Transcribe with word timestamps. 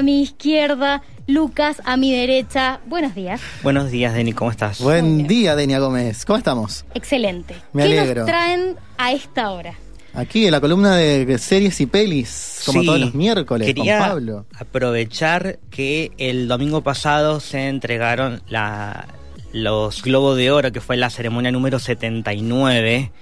A 0.00 0.02
mi 0.02 0.22
izquierda, 0.22 1.02
Lucas 1.26 1.82
a 1.84 1.98
mi 1.98 2.10
derecha. 2.10 2.80
Buenos 2.86 3.14
días. 3.14 3.38
Buenos 3.62 3.90
días, 3.90 4.14
Deni, 4.14 4.32
¿cómo 4.32 4.50
estás? 4.50 4.80
Buen 4.80 5.26
día, 5.26 5.54
Denia 5.54 5.78
Gómez. 5.78 6.24
¿Cómo 6.24 6.38
estamos? 6.38 6.86
Excelente. 6.94 7.54
Me 7.74 7.82
¿Qué 7.86 7.98
alegro. 7.98 8.22
nos 8.22 8.26
traen 8.30 8.76
a 8.96 9.12
esta 9.12 9.50
hora? 9.50 9.74
Aquí 10.14 10.46
en 10.46 10.52
la 10.52 10.60
columna 10.62 10.96
de 10.96 11.36
series 11.36 11.78
y 11.82 11.84
pelis, 11.86 12.62
como 12.64 12.80
Sí, 12.80 12.86
todos 12.86 12.98
los 12.98 13.14
miércoles, 13.14 13.66
quería 13.66 13.98
con 13.98 14.08
Pablo. 14.08 14.46
aprovechar 14.58 15.58
que 15.70 16.12
el 16.16 16.48
domingo 16.48 16.80
pasado 16.82 17.38
se 17.38 17.68
entregaron 17.68 18.40
la, 18.48 19.06
los 19.52 20.00
Globos 20.02 20.38
de 20.38 20.50
Oro, 20.50 20.72
que 20.72 20.80
fue 20.80 20.96
la 20.96 21.10
ceremonia 21.10 21.52
número 21.52 21.78
79. 21.78 23.12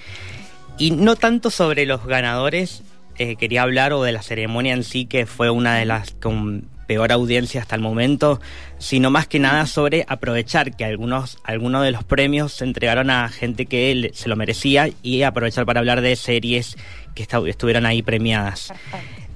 Y 0.78 0.92
no 0.92 1.16
tanto 1.16 1.50
sobre 1.50 1.86
los 1.86 2.06
ganadores, 2.06 2.84
eh, 3.18 3.36
quería 3.36 3.62
hablar 3.62 3.92
o 3.92 4.02
de 4.02 4.12
la 4.12 4.22
ceremonia 4.22 4.72
en 4.72 4.84
sí, 4.84 5.06
que 5.06 5.27
fue 5.27 5.50
una 5.50 5.77
de 5.77 5.84
las 5.84 6.12
con 6.12 6.68
peor 6.86 7.12
audiencia 7.12 7.60
hasta 7.60 7.77
el 7.77 7.82
momento, 7.82 8.41
sino 8.78 9.10
más 9.10 9.27
que 9.27 9.38
nada 9.38 9.66
sobre 9.66 10.06
aprovechar 10.08 10.74
que 10.74 10.86
algunos, 10.86 11.38
algunos 11.44 11.84
de 11.84 11.91
los 11.91 12.02
premios 12.02 12.54
se 12.54 12.64
entregaron 12.64 13.10
a 13.10 13.28
gente 13.28 13.66
que 13.66 14.10
se 14.14 14.28
lo 14.28 14.36
merecía 14.36 14.88
y 15.02 15.22
aprovechar 15.22 15.66
para 15.66 15.80
hablar 15.80 16.00
de 16.00 16.16
series 16.16 16.77
que 17.14 17.24
estuvieron 17.24 17.84
ahí 17.84 18.02
premiadas. 18.02 18.72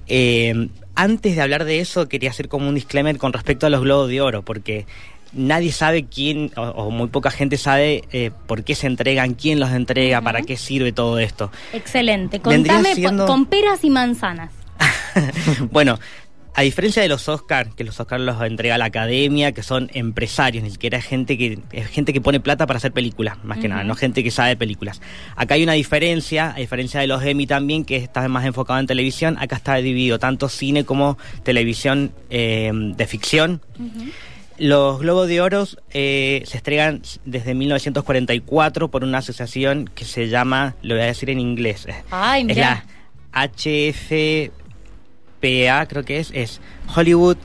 Eh, 0.07 0.69
antes 0.95 1.37
de 1.37 1.43
hablar 1.43 1.65
de 1.65 1.81
eso, 1.81 2.09
quería 2.09 2.31
hacer 2.31 2.49
como 2.49 2.69
un 2.69 2.75
disclaimer 2.75 3.17
con 3.19 3.33
respecto 3.33 3.67
a 3.67 3.71
los 3.71 3.83
Globos 3.83 4.09
de 4.09 4.21
Oro, 4.21 4.43
porque 4.43 4.87
nadie 5.35 5.73
sabe 5.73 6.05
quién, 6.05 6.51
o, 6.57 6.63
o 6.63 6.91
muy 6.91 7.09
poca 7.09 7.31
gente 7.31 7.57
sabe 7.57 8.05
eh, 8.13 8.31
por 8.47 8.65
qué 8.65 8.75
se 8.75 8.87
entregan, 8.87 9.35
quién 9.35 9.61
los 9.61 9.71
entrega, 9.71 10.21
para 10.21 10.43
qué 10.43 10.57
sirve 10.57 10.93
todo 10.93 11.19
esto. 11.19 11.51
Excelente. 11.73 12.41
Contame 12.41 12.95
siendo- 12.95 13.27
con 13.27 13.47
peras 13.47 13.85
y 13.85 13.91
manzanas. 13.91 14.53
bueno, 15.71 15.99
a 16.55 16.63
diferencia 16.63 17.01
de 17.03 17.09
los 17.09 17.29
Oscars, 17.31 17.75
que 17.75 17.83
los 17.83 17.99
Oscars 17.99 18.23
los 18.23 18.41
entrega 18.43 18.77
la 18.77 18.85
academia, 18.87 19.53
que 19.53 19.63
son 19.63 19.91
empresarios, 19.95 20.63
ni 20.63 20.71
siquiera 20.71 20.99
es 20.99 21.05
gente 21.07 21.39
que, 21.39 21.59
es 21.73 21.87
gente 21.87 22.13
que 22.13 22.21
pone 22.21 22.41
plata 22.41 22.67
para 22.67 22.77
hacer 22.77 22.93
películas, 22.93 23.43
más 23.43 23.59
que 23.59 23.69
nada, 23.69 23.85
no 23.85 23.95
gente 23.95 24.23
que 24.23 24.31
sabe 24.31 24.55
películas. 24.57 25.01
Acá 25.35 25.55
hay 25.55 25.63
una 25.63 25.73
diferencia, 25.73 26.53
a 26.55 26.59
diferencia 26.59 27.01
de 27.01 27.07
los 27.07 27.25
Emmy 27.25 27.47
también, 27.47 27.87
que 27.87 27.97
está 27.97 28.29
más 28.29 28.45
enfocado 28.45 28.79
en 28.81 28.87
televisión, 28.87 29.39
acá 29.41 29.57
está 29.57 29.77
dividido 29.77 30.19
tanto 30.19 30.51
cine 30.51 30.85
como 30.85 31.17
televisión 31.43 32.13
eh, 32.29 32.71
de 32.75 33.07
ficción. 33.07 33.63
Los 34.59 35.01
Globos 35.01 35.29
de 35.29 35.41
Oro 35.41 35.67
eh, 35.93 36.43
se 36.47 36.57
estregan 36.57 37.03
desde 37.25 37.55
1944 37.55 38.91
por 38.91 39.05
una 39.05 39.19
asociación 39.19 39.91
que 39.95 40.05
se 40.05 40.29
llama, 40.29 40.77
lo 40.83 40.95
voy 40.95 41.05
a 41.05 41.07
decir 41.07 41.31
en 41.31 41.41
inglés, 41.41 41.87
eh, 41.87 41.95
Ay, 42.11 42.47
es 42.49 42.57
la 42.57 42.85
HFPA, 43.33 44.51
creo 45.87 46.05
que 46.05 46.19
es, 46.19 46.31
es 46.35 46.61
Hollywood 46.95 47.37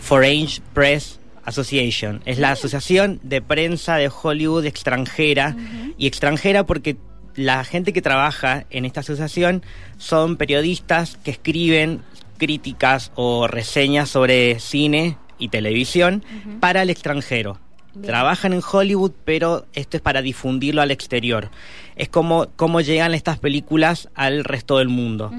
Foreign 0.00 0.48
Press 0.72 1.20
Association. 1.44 2.22
Es 2.24 2.38
la 2.38 2.50
asociación 2.52 3.20
de 3.22 3.40
prensa 3.40 3.96
de 3.96 4.10
Hollywood 4.10 4.66
extranjera 4.66 5.56
y 5.96 6.06
extranjera 6.06 6.66
porque 6.66 6.96
la 7.36 7.64
gente 7.64 7.92
que 7.92 8.02
trabaja 8.02 8.66
en 8.70 8.84
esta 8.84 9.00
asociación 9.00 9.62
son 9.98 10.36
periodistas 10.36 11.18
que 11.22 11.30
escriben 11.30 12.02
críticas 12.38 13.12
o 13.14 13.46
reseñas 13.46 14.08
sobre 14.08 14.58
cine 14.58 15.16
y 15.38 15.48
televisión 15.48 16.24
para 16.60 16.82
el 16.82 16.90
extranjero. 16.90 17.58
Bien. 17.94 18.08
Trabajan 18.08 18.52
en 18.52 18.60
Hollywood, 18.70 19.12
pero 19.24 19.66
esto 19.72 19.96
es 19.96 20.02
para 20.02 20.20
difundirlo 20.20 20.82
al 20.82 20.90
exterior. 20.90 21.50
Es 21.96 22.10
como 22.10 22.48
cómo 22.56 22.82
llegan 22.82 23.14
estas 23.14 23.38
películas 23.38 24.10
al 24.14 24.44
resto 24.44 24.78
del 24.78 24.88
mundo. 24.88 25.32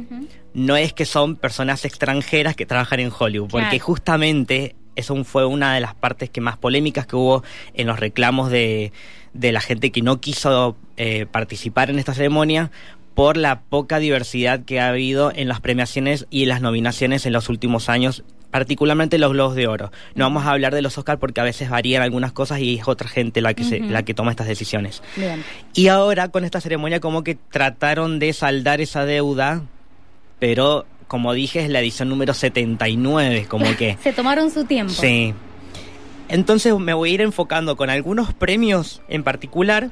No 0.53 0.75
es 0.75 0.91
que 0.91 1.05
son 1.05 1.35
personas 1.35 1.85
extranjeras 1.85 2.55
que 2.55 2.65
trabajan 2.65 2.99
en 2.99 3.11
Hollywood, 3.17 3.49
porque 3.49 3.79
justamente 3.79 4.75
eso 4.95 5.23
fue 5.23 5.45
una 5.45 5.75
de 5.75 5.79
las 5.79 5.93
partes 5.93 6.31
que 6.31 6.41
más 6.41 6.57
polémicas 6.57 7.05
que 7.05 7.15
hubo 7.15 7.43
en 7.75 7.85
los 7.85 7.99
reclamos 7.99 8.49
de, 8.49 8.91
de 9.33 9.51
la 9.51 9.61
gente 9.61 9.91
que 9.91 10.01
no 10.01 10.19
quiso 10.19 10.75
eh, 10.97 11.27
participar 11.31 11.91
en 11.91 11.99
esta 11.99 12.15
ceremonia 12.15 12.71
por 13.13 13.37
la 13.37 13.61
poca 13.61 13.99
diversidad 13.99 14.65
que 14.65 14.79
ha 14.79 14.89
habido 14.89 15.31
en 15.33 15.47
las 15.47 15.61
premiaciones 15.61 16.27
y 16.29 16.43
en 16.43 16.49
las 16.49 16.61
nominaciones 16.61 17.25
en 17.25 17.33
los 17.33 17.49
últimos 17.49 17.89
años, 17.89 18.23
particularmente 18.51 19.17
los 19.17 19.31
Globos 19.31 19.55
de 19.55 19.67
Oro. 19.67 19.91
No 20.15 20.25
vamos 20.25 20.45
a 20.45 20.51
hablar 20.51 20.73
de 20.73 20.81
los 20.81 20.97
Oscars 20.97 21.19
porque 21.19 21.41
a 21.41 21.43
veces 21.43 21.69
varían 21.69 22.01
algunas 22.01 22.31
cosas 22.31 22.59
y 22.59 22.79
es 22.79 22.87
otra 22.87 23.09
gente 23.09 23.41
la 23.41 23.53
que, 23.53 23.63
se, 23.63 23.79
la 23.79 24.03
que 24.03 24.13
toma 24.13 24.31
estas 24.31 24.47
decisiones. 24.47 25.03
Bien. 25.15 25.43
Y 25.73 25.87
ahora 25.87 26.29
con 26.29 26.45
esta 26.45 26.61
ceremonia 26.61 26.99
como 26.99 27.23
que 27.23 27.35
trataron 27.35 28.19
de 28.19 28.33
saldar 28.33 28.81
esa 28.81 29.05
deuda, 29.05 29.63
pero 30.39 30.85
como 31.07 31.33
dije 31.33 31.63
es 31.63 31.69
la 31.69 31.79
edición 31.79 32.09
número 32.09 32.33
79, 32.33 33.45
como 33.47 33.65
que... 33.75 33.97
Se 34.03 34.13
tomaron 34.13 34.51
su 34.51 34.65
tiempo. 34.65 34.93
sí. 34.93 35.33
Entonces 36.29 36.77
me 36.77 36.93
voy 36.93 37.11
a 37.11 37.13
ir 37.13 37.21
enfocando 37.21 37.77
con 37.77 37.89
algunos 37.89 38.33
premios 38.33 39.01
en 39.07 39.23
particular 39.23 39.91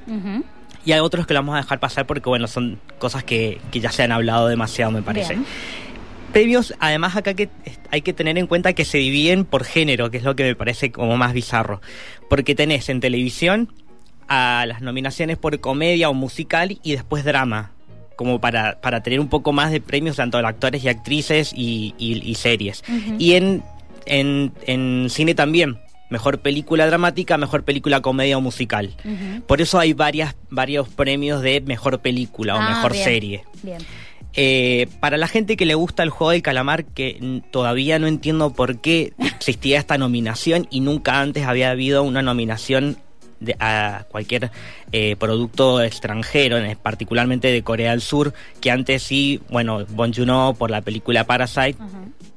y 0.83 0.91
hay 0.91 0.99
otros 0.99 1.25
que 1.25 1.33
lo 1.33 1.39
vamos 1.39 1.55
a 1.55 1.59
dejar 1.59 1.79
pasar 1.79 2.05
porque 2.05 2.27
bueno, 2.27 2.47
son 2.47 2.79
cosas 2.99 3.23
que, 3.23 3.61
que 3.71 3.79
ya 3.79 3.89
se 3.89 4.03
han 4.03 4.11
hablado 4.11 4.47
demasiado 4.47 4.91
me 4.91 5.01
parece. 5.01 5.35
Bien. 5.35 5.45
Premios, 6.35 6.73
además 6.81 7.15
acá 7.15 7.33
que 7.33 7.47
hay 7.91 8.01
que 8.01 8.11
tener 8.11 8.37
en 8.37 8.45
cuenta 8.45 8.73
que 8.73 8.83
se 8.83 8.97
dividen 8.97 9.45
por 9.45 9.63
género, 9.63 10.11
que 10.11 10.17
es 10.17 10.23
lo 10.25 10.35
que 10.35 10.43
me 10.43 10.53
parece 10.53 10.91
como 10.91 11.15
más 11.15 11.31
bizarro. 11.31 11.79
Porque 12.29 12.55
tenés 12.55 12.89
en 12.89 12.99
televisión 12.99 13.71
a 14.27 14.65
las 14.67 14.81
nominaciones 14.81 15.37
por 15.37 15.57
comedia 15.61 16.09
o 16.09 16.13
musical 16.13 16.77
y 16.83 16.91
después 16.91 17.23
drama, 17.23 17.71
como 18.17 18.41
para, 18.41 18.81
para 18.81 19.01
tener 19.01 19.21
un 19.21 19.29
poco 19.29 19.53
más 19.53 19.71
de 19.71 19.79
premios 19.79 20.17
tanto 20.17 20.37
de 20.37 20.45
actores 20.45 20.83
y 20.83 20.89
actrices 20.89 21.53
y, 21.55 21.95
y- 21.97 22.21
y 22.29 22.35
series. 22.35 22.83
Y 23.17 23.35
en, 23.35 23.63
en, 24.05 24.51
en 24.67 25.07
cine 25.09 25.35
también, 25.35 25.77
mejor 26.09 26.39
película 26.39 26.85
dramática, 26.85 27.37
mejor 27.37 27.63
película 27.63 28.01
comedia 28.01 28.37
o 28.37 28.41
musical. 28.41 28.93
Por 29.47 29.61
eso 29.61 29.79
hay 29.79 29.93
varias, 29.93 30.35
varios 30.49 30.89
premios 30.89 31.41
de 31.41 31.61
mejor 31.61 31.99
película 32.01 32.55
o 32.57 32.59
Ah, 32.59 32.67
mejor 32.67 32.91
bien. 32.91 33.03
serie. 33.05 33.43
Bien. 33.63 33.77
Eh, 34.37 34.87
para 34.99 35.17
la 35.17 35.27
gente 35.27 35.55
que 35.55 35.65
le 35.65 35.75
gusta 35.75 36.03
el 36.03 36.09
juego 36.09 36.31
del 36.31 36.41
calamar, 36.41 36.85
que 36.85 37.41
todavía 37.51 37.99
no 37.99 38.07
entiendo 38.07 38.51
por 38.53 38.79
qué 38.79 39.13
existía 39.19 39.79
esta 39.79 39.97
nominación 39.97 40.67
y 40.69 40.81
nunca 40.81 41.21
antes 41.21 41.45
había 41.45 41.71
habido 41.71 42.03
una 42.03 42.21
nominación 42.21 42.97
de- 43.39 43.55
a 43.59 44.05
cualquier 44.09 44.51
eh, 44.91 45.15
producto 45.17 45.81
extranjero, 45.81 46.57
en- 46.57 46.77
particularmente 46.77 47.49
de 47.51 47.61
Corea 47.63 47.91
del 47.91 48.01
Sur, 48.01 48.33
que 48.61 48.71
antes 48.71 49.03
sí, 49.03 49.39
bueno, 49.49 49.85
Bon 49.89 50.13
Joon-ho 50.13 50.53
por 50.53 50.69
la 50.71 50.81
película 50.81 51.23
Parasite, 51.25 51.77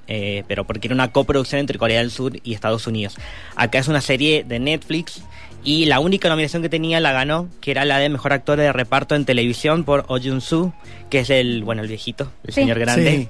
eh, 0.09 0.43
pero 0.49 0.65
porque 0.65 0.89
era 0.89 0.95
una 0.95 1.13
coproducción 1.13 1.61
entre 1.61 1.79
Corea 1.79 1.99
del 2.01 2.11
Sur 2.11 2.39
y 2.43 2.55
Estados 2.55 2.87
Unidos. 2.87 3.17
Acá 3.57 3.79
es 3.79 3.89
una 3.89 4.01
serie 4.01 4.45
de 4.45 4.59
Netflix 4.59 5.23
y 5.65 5.87
la 5.87 6.01
única 6.01 6.29
nominación 6.29 6.63
que 6.63 6.69
tenía 6.69 7.01
la 7.01 7.13
ganó, 7.13 7.49
que 7.61 7.71
era 7.73 7.85
la 7.85 7.99
de 7.99 8.09
mejor 8.09 8.33
actor 8.33 8.59
de 8.59 8.73
reparto 8.73 9.15
en 9.15 9.25
televisión 9.25 9.85
por 9.85 10.05
Oh 10.09 10.19
Jun-soo, 10.19 10.73
que 11.11 11.21
es 11.21 11.31
el, 11.31 11.65
bueno, 11.65 11.83
el 11.83 11.89
viejito, 11.89 12.31
el 12.45 12.55
Sí. 12.55 12.61
señor 12.63 12.79
grande. 12.79 13.29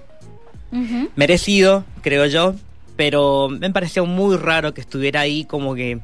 Sí. 0.73 1.09
Merecido, 1.17 1.85
creo 2.03 2.27
yo, 2.27 2.55
pero 2.97 3.49
me 3.49 3.71
pareció 3.71 4.05
muy 4.07 4.37
raro 4.37 4.75
que 4.75 4.81
estuviera 4.81 5.21
ahí 5.21 5.45
como 5.45 5.75
que 5.75 5.99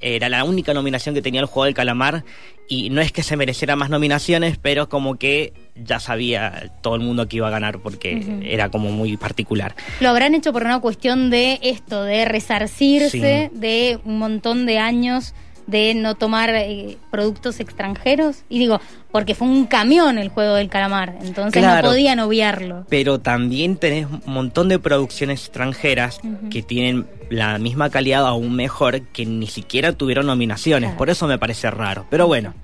era 0.00 0.28
la 0.28 0.42
única 0.44 0.74
nominación 0.74 1.14
que 1.14 1.22
tenía 1.22 1.40
el 1.40 1.46
juego 1.46 1.66
del 1.66 1.74
calamar 1.74 2.24
y 2.68 2.90
no 2.90 3.00
es 3.00 3.12
que 3.12 3.22
se 3.22 3.36
mereciera 3.36 3.76
más 3.76 3.90
nominaciones, 3.90 4.56
pero 4.60 4.88
como 4.88 5.16
que 5.16 5.52
ya 5.76 6.00
sabía 6.00 6.72
todo 6.80 6.94
el 6.96 7.02
mundo 7.02 7.28
que 7.28 7.36
iba 7.36 7.46
a 7.48 7.50
ganar 7.50 7.78
porque 7.80 8.40
era 8.44 8.70
como 8.70 8.90
muy 8.90 9.16
particular. 9.16 9.76
Lo 10.00 10.08
habrán 10.08 10.34
hecho 10.34 10.52
por 10.52 10.64
una 10.64 10.80
cuestión 10.80 11.30
de 11.30 11.60
esto, 11.62 12.02
de 12.02 12.24
resarcirse 12.24 13.50
Sí. 13.52 13.58
de 13.58 13.98
un 14.04 14.18
montón 14.18 14.66
de 14.66 14.78
años 14.78 15.34
de 15.66 15.94
no 15.94 16.14
tomar 16.14 16.50
eh, 16.54 16.98
productos 17.10 17.60
extranjeros. 17.60 18.42
Y 18.48 18.58
digo, 18.58 18.80
porque 19.10 19.34
fue 19.34 19.46
un 19.48 19.66
camión 19.66 20.18
el 20.18 20.28
juego 20.28 20.54
del 20.54 20.68
calamar, 20.68 21.16
entonces 21.22 21.62
Claro. 21.62 21.82
no 21.86 21.88
podían 21.92 22.18
obviarlo. 22.20 22.86
pero 22.88 23.20
también 23.20 23.76
tenés 23.76 24.06
un 24.06 24.22
montón 24.26 24.68
de 24.68 24.78
producciones 24.78 25.40
extranjeras 25.40 26.20
que 26.50 26.62
tienen 26.62 27.06
la 27.30 27.58
misma 27.58 27.90
calidad 27.90 28.24
o 28.24 28.26
aún 28.26 28.54
mejor 28.54 29.02
que 29.02 29.24
ni 29.26 29.46
siquiera 29.46 29.92
tuvieron 29.92 30.26
nominaciones. 30.26 30.88
Claro. 30.90 30.98
Por 30.98 31.10
eso 31.10 31.26
me 31.26 31.38
parece 31.38 31.70
raro. 31.70 32.06
Pero 32.10 32.26
bueno. 32.26 32.54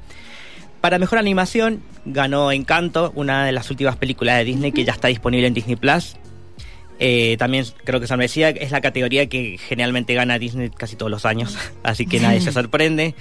Para 0.80 0.98
mejor 1.00 1.18
animación 1.18 1.82
ganó 2.04 2.52
Encanto, 2.52 3.10
una 3.16 3.44
de 3.44 3.50
las 3.52 3.68
últimas 3.68 3.96
películas 3.96 4.36
de 4.38 4.44
Disney 4.44 4.70
que 4.70 4.84
ya 4.84 4.92
está 4.92 5.08
disponible 5.08 5.48
en 5.48 5.54
Disney 5.54 5.74
Plus. 5.74 6.14
Eh, 7.00 7.36
también 7.38 7.64
creo 7.84 8.00
que 8.00 8.06
se 8.06 8.16
merecía, 8.16 8.50
es 8.50 8.70
la 8.72 8.80
categoría 8.80 9.26
que 9.28 9.56
generalmente 9.58 10.14
gana 10.14 10.38
Disney 10.38 10.70
casi 10.70 10.96
todos 10.96 11.10
los 11.10 11.24
años, 11.26 11.56
así 11.82 12.06
que 12.06 12.18
nadie 12.20 12.40
se 12.40 12.52
sorprende. 12.52 13.14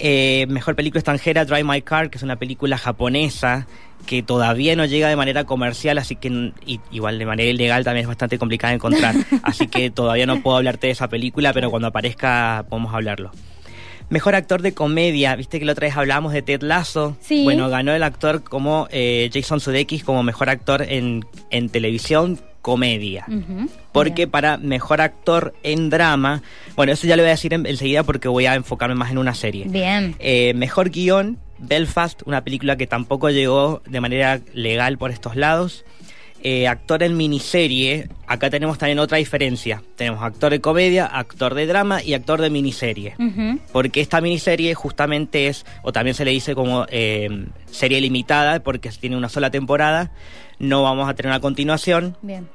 Eh, 0.00 0.46
mejor 0.48 0.76
película 0.76 1.00
extranjera, 1.00 1.44
Drive 1.44 1.64
My 1.64 1.82
Car, 1.82 2.08
que 2.10 2.18
es 2.18 2.22
una 2.22 2.36
película 2.36 2.78
japonesa 2.78 3.66
que 4.06 4.22
todavía 4.22 4.76
no 4.76 4.84
llega 4.84 5.08
de 5.08 5.16
manera 5.16 5.42
comercial, 5.44 5.98
así 5.98 6.14
que 6.14 6.52
y- 6.64 6.78
igual 6.92 7.18
de 7.18 7.26
manera 7.26 7.50
ilegal 7.50 7.82
también 7.82 8.02
es 8.02 8.08
bastante 8.08 8.38
complicada 8.38 8.70
de 8.70 8.76
encontrar. 8.76 9.16
así 9.42 9.66
que 9.66 9.90
todavía 9.90 10.24
no 10.26 10.40
puedo 10.40 10.56
hablarte 10.58 10.86
de 10.86 10.92
esa 10.92 11.08
película, 11.08 11.52
pero 11.52 11.70
cuando 11.70 11.88
aparezca 11.88 12.64
podemos 12.68 12.94
hablarlo. 12.94 13.32
Mejor 14.08 14.36
actor 14.36 14.62
de 14.62 14.72
comedia, 14.72 15.34
viste 15.34 15.58
que 15.58 15.64
la 15.66 15.72
otra 15.72 15.88
vez 15.88 15.96
hablábamos 15.96 16.32
de 16.32 16.42
Ted 16.42 16.62
Lasso. 16.62 17.16
Sí. 17.20 17.42
Bueno, 17.44 17.68
ganó 17.68 17.92
el 17.92 18.02
actor 18.04 18.42
como 18.44 18.86
eh, 18.92 19.28
Jason 19.34 19.58
Sudeikis 19.60 20.04
como 20.04 20.22
mejor 20.22 20.48
actor 20.48 20.82
en, 20.82 21.24
en 21.50 21.68
televisión 21.68 22.40
comedia. 22.62 23.24
Porque 23.92 24.22
Bien. 24.26 24.30
para 24.30 24.56
mejor 24.58 25.00
actor 25.00 25.54
en 25.62 25.90
drama, 25.90 26.42
bueno, 26.76 26.92
eso 26.92 27.06
ya 27.06 27.16
lo 27.16 27.22
voy 27.22 27.28
a 27.28 27.32
decir 27.32 27.54
en- 27.54 27.66
enseguida 27.66 28.02
porque 28.02 28.28
voy 28.28 28.46
a 28.46 28.54
enfocarme 28.54 28.94
más 28.94 29.10
en 29.10 29.18
una 29.18 29.34
serie. 29.34 29.66
Bien. 29.68 30.14
Eh, 30.18 30.52
mejor 30.54 30.90
guion, 30.90 31.38
Belfast, 31.58 32.22
una 32.26 32.42
película 32.44 32.76
que 32.76 32.86
tampoco 32.86 33.30
llegó 33.30 33.82
de 33.86 34.00
manera 34.00 34.40
legal 34.54 34.98
por 34.98 35.10
estos 35.10 35.34
lados. 35.36 35.84
Eh, 36.42 36.68
actor 36.68 37.02
en 37.02 37.16
miniserie, 37.16 38.08
acá 38.28 38.48
tenemos 38.48 38.78
también 38.78 39.00
otra 39.00 39.18
diferencia. 39.18 39.82
Tenemos 39.96 40.22
actor 40.22 40.52
de 40.52 40.60
comedia, 40.60 41.04
actor 41.06 41.54
de 41.54 41.66
drama 41.66 42.00
y 42.02 42.14
actor 42.14 42.40
de 42.40 42.48
miniserie. 42.48 43.14
Porque 43.72 44.00
esta 44.00 44.20
miniserie 44.20 44.72
justamente 44.74 45.48
es, 45.48 45.66
o 45.82 45.92
también 45.92 46.14
se 46.14 46.24
le 46.24 46.30
dice 46.30 46.54
como 46.54 46.86
eh, 46.90 47.46
serie 47.70 48.00
limitada, 48.00 48.60
porque 48.60 48.88
tiene 48.90 49.16
una 49.16 49.28
sola 49.28 49.50
temporada. 49.50 50.12
No 50.60 50.84
vamos 50.84 51.08
a 51.08 51.14
tener 51.14 51.30
una 51.30 51.40
continuación. 51.40 52.16
Bien. 52.22 52.48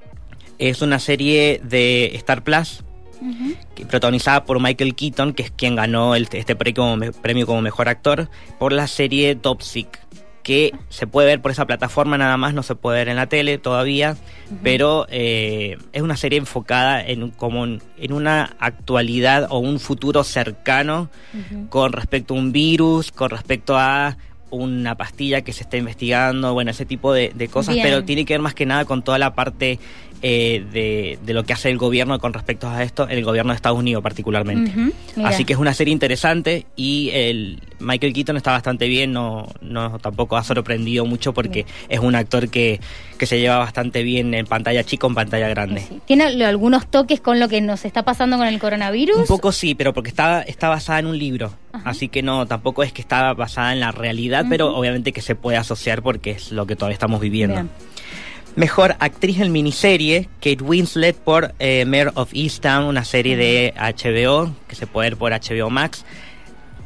Es 0.60 0.82
una 0.82 1.00
serie 1.00 1.60
de 1.64 2.12
Star 2.16 2.44
Plus, 2.44 2.84
que- 3.76 3.86
protagonizada 3.86 4.46
por 4.46 4.62
Michael 4.62 4.96
Keaton, 4.96 5.34
que 5.34 5.44
es 5.44 5.52
quien 5.52 5.76
ganó 5.76 6.16
el- 6.16 6.28
este 6.32 6.56
premio 6.56 6.76
como, 6.84 6.96
me- 6.98 7.12
premio 7.12 7.46
como 7.46 7.62
mejor 7.62 7.90
actor, 7.90 8.30
por 8.60 8.72
la 8.72 8.88
serie 8.88 9.36
Toxic, 9.36 9.88
que 10.44 10.74
se 10.90 11.08
puede 11.08 11.28
ver 11.28 11.42
por 11.42 11.52
esa 11.52 11.66
plataforma 11.66 12.18
nada 12.18 12.38
más, 12.38 12.54
no 12.54 12.64
se 12.64 12.76
puede 12.76 13.00
ver 13.00 13.10
en 13.10 13.16
la 13.16 13.28
tele 13.28 13.58
todavía, 13.58 14.18
pero 14.62 15.08
eh, 15.10 15.78
es 15.94 16.02
una 16.02 16.18
serie 16.18 16.38
enfocada 16.38 17.02
en, 17.02 17.32
como 17.32 17.64
en, 17.64 17.82
en 17.98 18.14
una 18.14 18.56
actualidad 18.60 19.48
o 19.50 19.60
un 19.60 19.80
futuro 19.80 20.24
cercano 20.24 21.10
con 21.70 21.94
respecto 21.94 22.34
a 22.34 22.38
un 22.38 22.52
virus, 22.52 23.12
con 23.12 23.30
respecto 23.30 23.78
a 23.78 24.18
una 24.50 24.96
pastilla 24.96 25.42
que 25.42 25.54
se 25.54 25.64
está 25.64 25.78
investigando, 25.78 26.54
bueno, 26.54 26.72
ese 26.72 26.86
tipo 26.86 27.12
de, 27.14 27.32
de 27.34 27.48
cosas, 27.48 27.74
Bien. 27.74 27.88
pero 27.88 28.04
tiene 28.04 28.26
que 28.26 28.34
ver 28.34 28.42
más 28.42 28.54
que 28.54 28.66
nada 28.66 28.86
con 28.86 29.02
toda 29.02 29.18
la 29.18 29.34
parte 29.34 29.80
eh, 30.26 30.64
de, 30.72 31.20
de 31.22 31.34
lo 31.34 31.44
que 31.44 31.52
hace 31.52 31.70
el 31.70 31.78
gobierno 31.78 32.18
con 32.18 32.32
respecto 32.32 32.70
a 32.70 32.82
esto, 32.82 33.10
el 33.10 33.26
gobierno 33.26 33.52
de 33.52 33.58
Estados 33.58 33.78
Unidos 33.78 34.02
particularmente. 34.02 34.72
Así 35.22 35.44
que 35.44 35.52
es 35.52 35.60
una 35.60 35.74
serie 35.74 35.92
interesante 35.92 36.66
y 36.78 37.10
el 37.12 37.60
Michael 37.80 38.14
Keaton 38.14 38.38
está 38.38 38.52
bastante 38.52 38.88
bien, 38.88 39.12
no, 39.12 39.50
no 39.60 40.00
tampoco 40.00 40.38
ha 40.38 40.44
sorprendido 40.46 41.06
mucho 41.06 41.34
porque 41.34 41.66
es 41.90 42.00
un 42.00 42.16
actor 42.16 42.48
que, 42.48 42.80
que 43.18 43.26
se 43.26 43.38
lleva 43.42 43.58
bastante 43.58 44.02
bien 44.02 44.34
en 44.34 44.46
pantalla 44.46 44.86
chica 44.86 45.08
o 45.08 45.10
en 45.10 45.16
pantalla 45.16 45.50
grande. 45.50 45.82
Sí. 45.82 46.00
¿Tiene 46.06 46.24
algunos 46.46 46.88
toques 46.88 47.20
con 47.20 47.42
lo 47.42 47.50
que 47.50 47.60
nos 47.60 47.84
está 47.84 48.04
pasando 48.04 48.38
con 48.38 48.48
el 48.48 48.60
coronavirus? 48.60 49.18
Un 49.18 49.28
poco 49.28 49.52
sí, 49.52 49.76
pero 49.76 49.94
porque 49.94 50.10
está, 50.10 50.42
está 50.44 50.70
basada 50.70 51.00
en 51.00 51.08
un 51.08 51.18
libro. 51.18 51.54
Ajá. 51.74 51.90
Así 51.90 52.08
que 52.08 52.24
no, 52.24 52.46
tampoco 52.46 52.84
es 52.84 52.94
que 52.94 53.02
está 53.02 53.34
basada 53.34 53.74
en 53.74 53.82
la 53.82 53.92
realidad, 53.92 54.46
pero 54.48 54.74
obviamente 54.74 55.12
que 55.12 55.22
se 55.22 55.36
puede 55.36 55.58
asociar 55.58 56.02
porque 56.02 56.32
es 56.32 56.54
lo 56.54 56.66
que 56.66 56.78
todavía 56.78 56.94
estamos 56.94 57.20
viviendo. 57.20 57.56
Bien. 57.56 57.70
Mejor 58.56 58.96
actriz 59.00 59.40
en 59.40 59.52
miniserie, 59.52 60.30
Kate 60.40 60.64
Winslet 60.64 61.16
por 61.16 61.54
eh, 61.58 61.86
Mayor 61.86 62.12
of 62.16 62.32
Easttown, 62.34 62.86
una 62.86 63.04
serie 63.04 63.36
de 63.36 63.74
HBO 63.78 64.54
que 64.68 64.76
se 64.76 64.86
puede 64.86 65.10
ver 65.10 65.18
por 65.18 65.32
HBO 65.32 65.70
Max. 65.72 66.06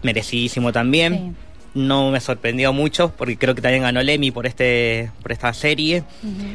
Merecidísimo 0.02 0.72
también. 0.72 1.36
No 1.74 2.10
me 2.10 2.20
sorprendió 2.22 2.72
mucho 2.74 3.12
porque 3.18 3.38
creo 3.38 3.54
que 3.54 3.62
también 3.62 3.84
ganó 3.84 4.00
el 4.00 4.10
Emmy 4.10 4.32
por 4.32 4.48
este 4.48 5.12
por 5.22 5.32
esta 5.32 5.54
serie. 5.54 6.04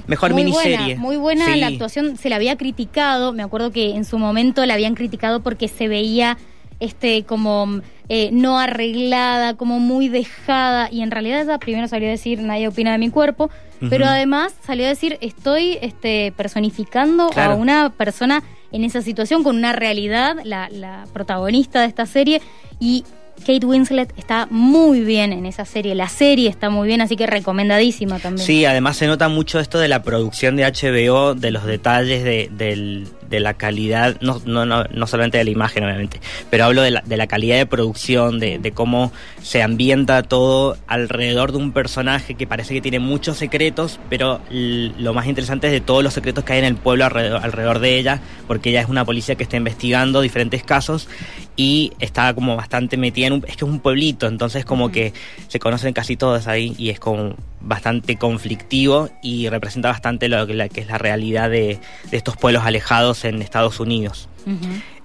Mejor 0.06 0.32
muy 0.32 0.44
miniserie. 0.44 0.76
Buena, 0.78 1.00
muy 1.00 1.16
buena 1.16 1.52
Sí. 1.52 1.60
la 1.60 1.66
actuación, 1.68 2.16
se 2.16 2.28
la 2.30 2.36
había 2.36 2.56
criticado, 2.56 3.32
me 3.32 3.42
acuerdo 3.42 3.70
que 3.70 3.94
en 3.94 4.04
su 4.04 4.18
momento 4.18 4.64
la 4.66 4.74
habían 4.74 4.94
criticado 4.94 5.40
porque 5.42 5.68
se 5.68 5.86
veía 5.88 6.38
este 6.84 7.24
como 7.24 7.80
eh, 8.08 8.30
no 8.32 8.58
arreglada, 8.58 9.54
como 9.54 9.78
muy 9.78 10.08
dejada 10.08 10.88
y 10.90 11.02
en 11.02 11.10
realidad 11.10 11.42
ella 11.42 11.58
primero 11.58 11.88
salió 11.88 12.08
a 12.08 12.10
decir 12.10 12.40
nadie 12.40 12.68
opina 12.68 12.92
de 12.92 12.98
mi 12.98 13.10
cuerpo, 13.10 13.50
pero 13.90 14.06
además 14.06 14.54
salió 14.64 14.86
a 14.86 14.88
decir 14.90 15.18
estoy 15.20 15.78
este 15.82 16.32
personificando 16.36 17.28
Claro. 17.30 17.52
a 17.52 17.56
una 17.56 17.90
persona 17.90 18.42
en 18.70 18.84
esa 18.84 19.02
situación 19.02 19.42
con 19.42 19.56
una 19.56 19.72
realidad, 19.72 20.36
la, 20.44 20.68
la 20.70 21.04
protagonista 21.12 21.80
de 21.80 21.86
esta 21.88 22.06
serie 22.06 22.40
y 22.80 23.04
Kate 23.46 23.66
Winslet 23.66 24.12
está 24.18 24.46
muy 24.50 25.00
bien 25.00 25.32
en 25.32 25.46
esa 25.46 25.64
serie, 25.64 25.94
la 25.96 26.08
serie 26.08 26.48
está 26.48 26.70
muy 26.70 26.86
bien, 26.86 27.00
así 27.00 27.16
que 27.16 27.26
recomendadísima 27.26 28.18
también. 28.20 28.46
Sí, 28.46 28.64
además 28.66 28.96
se 28.98 29.06
nota 29.08 29.28
mucho 29.28 29.58
esto 29.58 29.78
de 29.78 29.88
la 29.88 30.02
producción 30.02 30.54
de 30.54 30.64
HBO, 30.64 31.34
de 31.34 31.50
los 31.50 31.64
detalles 31.64 32.22
de, 32.24 32.50
del- 32.52 33.08
de 33.32 33.40
la 33.40 33.54
calidad, 33.54 34.16
no, 34.20 34.40
no, 34.44 34.66
no, 34.66 34.84
no 34.84 35.06
solamente 35.06 35.38
de 35.38 35.44
la 35.44 35.50
imagen, 35.50 35.84
obviamente, 35.84 36.20
pero 36.50 36.66
hablo 36.66 36.82
de 36.82 36.90
la, 36.90 37.00
de 37.00 37.16
la 37.16 37.26
calidad 37.26 37.56
de 37.56 37.66
producción, 37.66 38.38
de, 38.38 38.58
de 38.58 38.72
cómo 38.72 39.10
se 39.42 39.62
ambienta 39.62 40.22
todo 40.22 40.76
alrededor 40.86 41.50
de 41.52 41.58
un 41.58 41.72
personaje 41.72 42.34
que 42.34 42.46
parece 42.46 42.74
que 42.74 42.80
tiene 42.80 42.98
muchos 42.98 43.38
secretos, 43.38 43.98
pero 44.10 44.40
lo 44.50 45.14
más 45.14 45.26
interesante 45.26 45.68
es 45.68 45.72
de 45.72 45.80
todos 45.80 46.04
los 46.04 46.12
secretos 46.12 46.44
que 46.44 46.52
hay 46.52 46.58
en 46.58 46.66
el 46.66 46.76
pueblo 46.76 47.06
alrededor, 47.06 47.42
alrededor 47.42 47.78
de 47.78 47.98
ella, 47.98 48.20
porque 48.46 48.70
ella 48.70 48.82
es 48.82 48.88
una 48.88 49.04
policía 49.04 49.34
que 49.34 49.42
está 49.42 49.56
investigando 49.56 50.20
diferentes 50.20 50.62
casos 50.62 51.08
y 51.56 51.92
está 51.98 52.34
como 52.34 52.56
bastante 52.56 52.96
metida 52.96 53.28
en 53.28 53.32
un... 53.34 53.44
Es 53.46 53.56
que 53.56 53.64
es 53.64 53.70
un 53.70 53.80
pueblito, 53.80 54.26
entonces 54.26 54.64
como 54.64 54.90
que 54.90 55.12
se 55.48 55.58
conocen 55.58 55.92
casi 55.92 56.16
todos 56.16 56.46
ahí 56.46 56.74
y 56.78 56.90
es 56.90 57.00
como 57.00 57.34
bastante 57.60 58.16
conflictivo 58.16 59.08
y 59.22 59.48
representa 59.48 59.88
bastante 59.88 60.28
lo 60.28 60.46
que, 60.46 60.54
la, 60.54 60.68
que 60.68 60.80
es 60.80 60.88
la 60.88 60.98
realidad 60.98 61.48
de, 61.48 61.78
de 62.10 62.16
estos 62.16 62.36
pueblos 62.36 62.64
alejados 62.64 63.21
en 63.24 63.42
Estados 63.42 63.80
Unidos. 63.80 64.28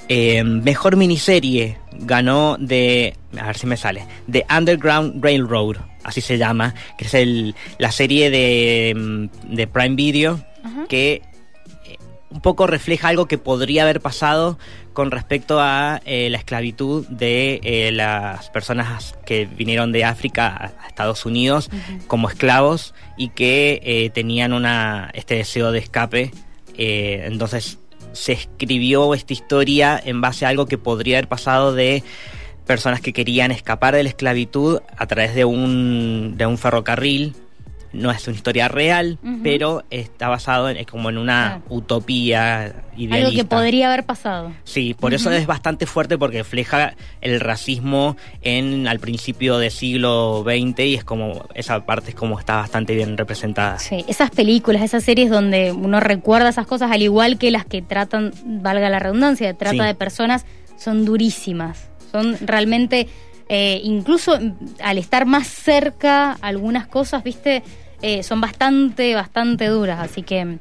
Eh, 0.10 0.44
mejor 0.44 0.96
miniserie 0.96 1.78
ganó 1.92 2.58
de, 2.60 3.16
a 3.38 3.48
ver 3.48 3.58
si 3.58 3.68
me 3.68 3.78
sale, 3.78 4.06
de 4.26 4.46
Underground 4.50 5.24
Railroad, 5.24 5.78
así 6.04 6.22
se 6.22 6.38
llama, 6.38 6.74
que 6.98 7.06
es 7.06 7.14
el, 7.14 7.56
la 7.78 7.92
serie 7.92 8.30
de, 8.30 8.94
mm, 8.96 9.56
de 9.56 9.68
Prime 9.68 9.96
Video 9.96 10.40
que 10.90 11.22
eh, 11.86 11.98
un 12.30 12.42
poco 12.42 12.68
refleja 12.68 13.10
algo 13.10 13.26
que 13.26 13.38
podría 13.38 13.84
haber 13.84 14.00
pasado 14.00 14.58
con 14.98 15.12
respecto 15.12 15.60
a 15.62 16.02
eh, 16.06 16.28
la 16.32 16.40
esclavitud 16.40 17.06
de 17.08 17.60
eh, 17.62 17.92
las 17.92 18.50
personas 18.50 19.16
que 19.28 19.46
vinieron 19.46 19.92
de 19.92 20.04
África 20.04 20.74
a, 20.82 20.88
Estados 20.88 21.24
Unidos 21.28 21.70
como 22.08 22.28
esclavos 22.28 22.96
y 23.16 23.30
que 23.30 23.80
eh, 23.84 24.10
tenían 24.10 24.54
una 24.54 25.12
este 25.14 25.36
deseo 25.36 25.72
de 25.72 25.78
escape 25.78 26.32
entonces 26.80 27.78
se 28.18 28.34
escribió 28.34 29.14
esta 29.14 29.34
historia 29.34 30.02
en 30.04 30.22
base 30.22 30.46
a 30.46 30.50
algo 30.50 30.66
que 30.66 30.78
podría 30.78 31.18
haber 31.18 31.28
pasado 31.28 31.74
de 31.74 32.04
personas 32.66 33.00
que 33.00 33.14
querían 33.14 33.52
escapar 33.52 33.96
de 33.96 34.04
la 34.04 34.10
esclavitud 34.10 34.82
a 34.98 35.08
través 35.08 35.34
de 35.36 35.46
un, 35.46 36.36
de 36.38 36.46
un 36.46 36.58
ferrocarril. 36.58 37.36
No 37.94 38.12
es 38.12 38.28
una 38.28 38.36
historia 38.36 38.68
real, 38.68 39.18
pero 39.44 39.84
está 39.90 40.28
basado 40.28 40.70
en, 40.70 40.78
es 40.78 40.86
como 40.88 41.10
en 41.10 41.18
una 41.18 41.62
utopía 41.70 42.74
idealista. 42.98 43.16
Algo 43.28 43.32
que 43.38 43.46
podría 43.46 43.88
haber 43.88 44.06
pasado. 44.06 44.52
Sí, 44.64 44.94
por 44.94 45.14
eso 45.14 45.32
es 45.32 45.48
bastante 45.48 45.86
fuerte 45.86 46.18
porque 46.18 46.40
refleja 46.40 46.96
el 47.22 47.40
racismo 47.40 48.18
en 48.42 48.88
al 48.88 49.00
principio 49.00 49.58
del 49.58 49.72
siglo 49.72 50.44
XX 50.46 50.80
y 50.82 50.96
es 50.96 51.04
como 51.04 51.46
esa 51.56 51.86
parte 51.86 52.10
es 52.10 52.16
como 52.16 52.40
está 52.40 52.58
bastante 52.58 52.94
bien 52.96 53.18
representada. 53.18 53.80
Sí, 53.80 54.04
esas 54.08 54.32
películas, 54.32 54.82
esas 54.84 55.04
series 55.04 55.30
donde 55.30 55.72
uno 55.72 56.00
recuerda 56.00 56.50
esas 56.50 56.68
cosas, 56.68 56.92
al 56.92 57.02
igual 57.02 57.38
que 57.38 57.52
las 57.52 57.66
que 57.66 57.82
tratan, 57.82 58.32
valga 58.46 58.90
la 58.90 59.00
redundancia, 59.00 59.54
trata 59.54 59.84
Sí. 59.84 59.88
de 59.88 59.96
personas, 59.96 60.46
son 60.78 61.06
durísimas. 61.06 61.90
Son 62.12 62.38
realmente, 62.42 63.08
eh, 63.50 63.80
incluso 63.84 64.40
mm, 64.40 64.52
al 64.84 64.98
estar 64.98 65.26
más 65.26 65.48
cerca, 65.48 66.34
algunas 66.42 66.88
cosas, 66.88 67.24
viste, 67.24 67.64
Eh, 68.04 68.22
son 68.22 68.40
bastante, 68.40 69.16
bastante 69.16 69.66
duras. 69.70 70.00
Así 70.00 70.22
que, 70.22 70.60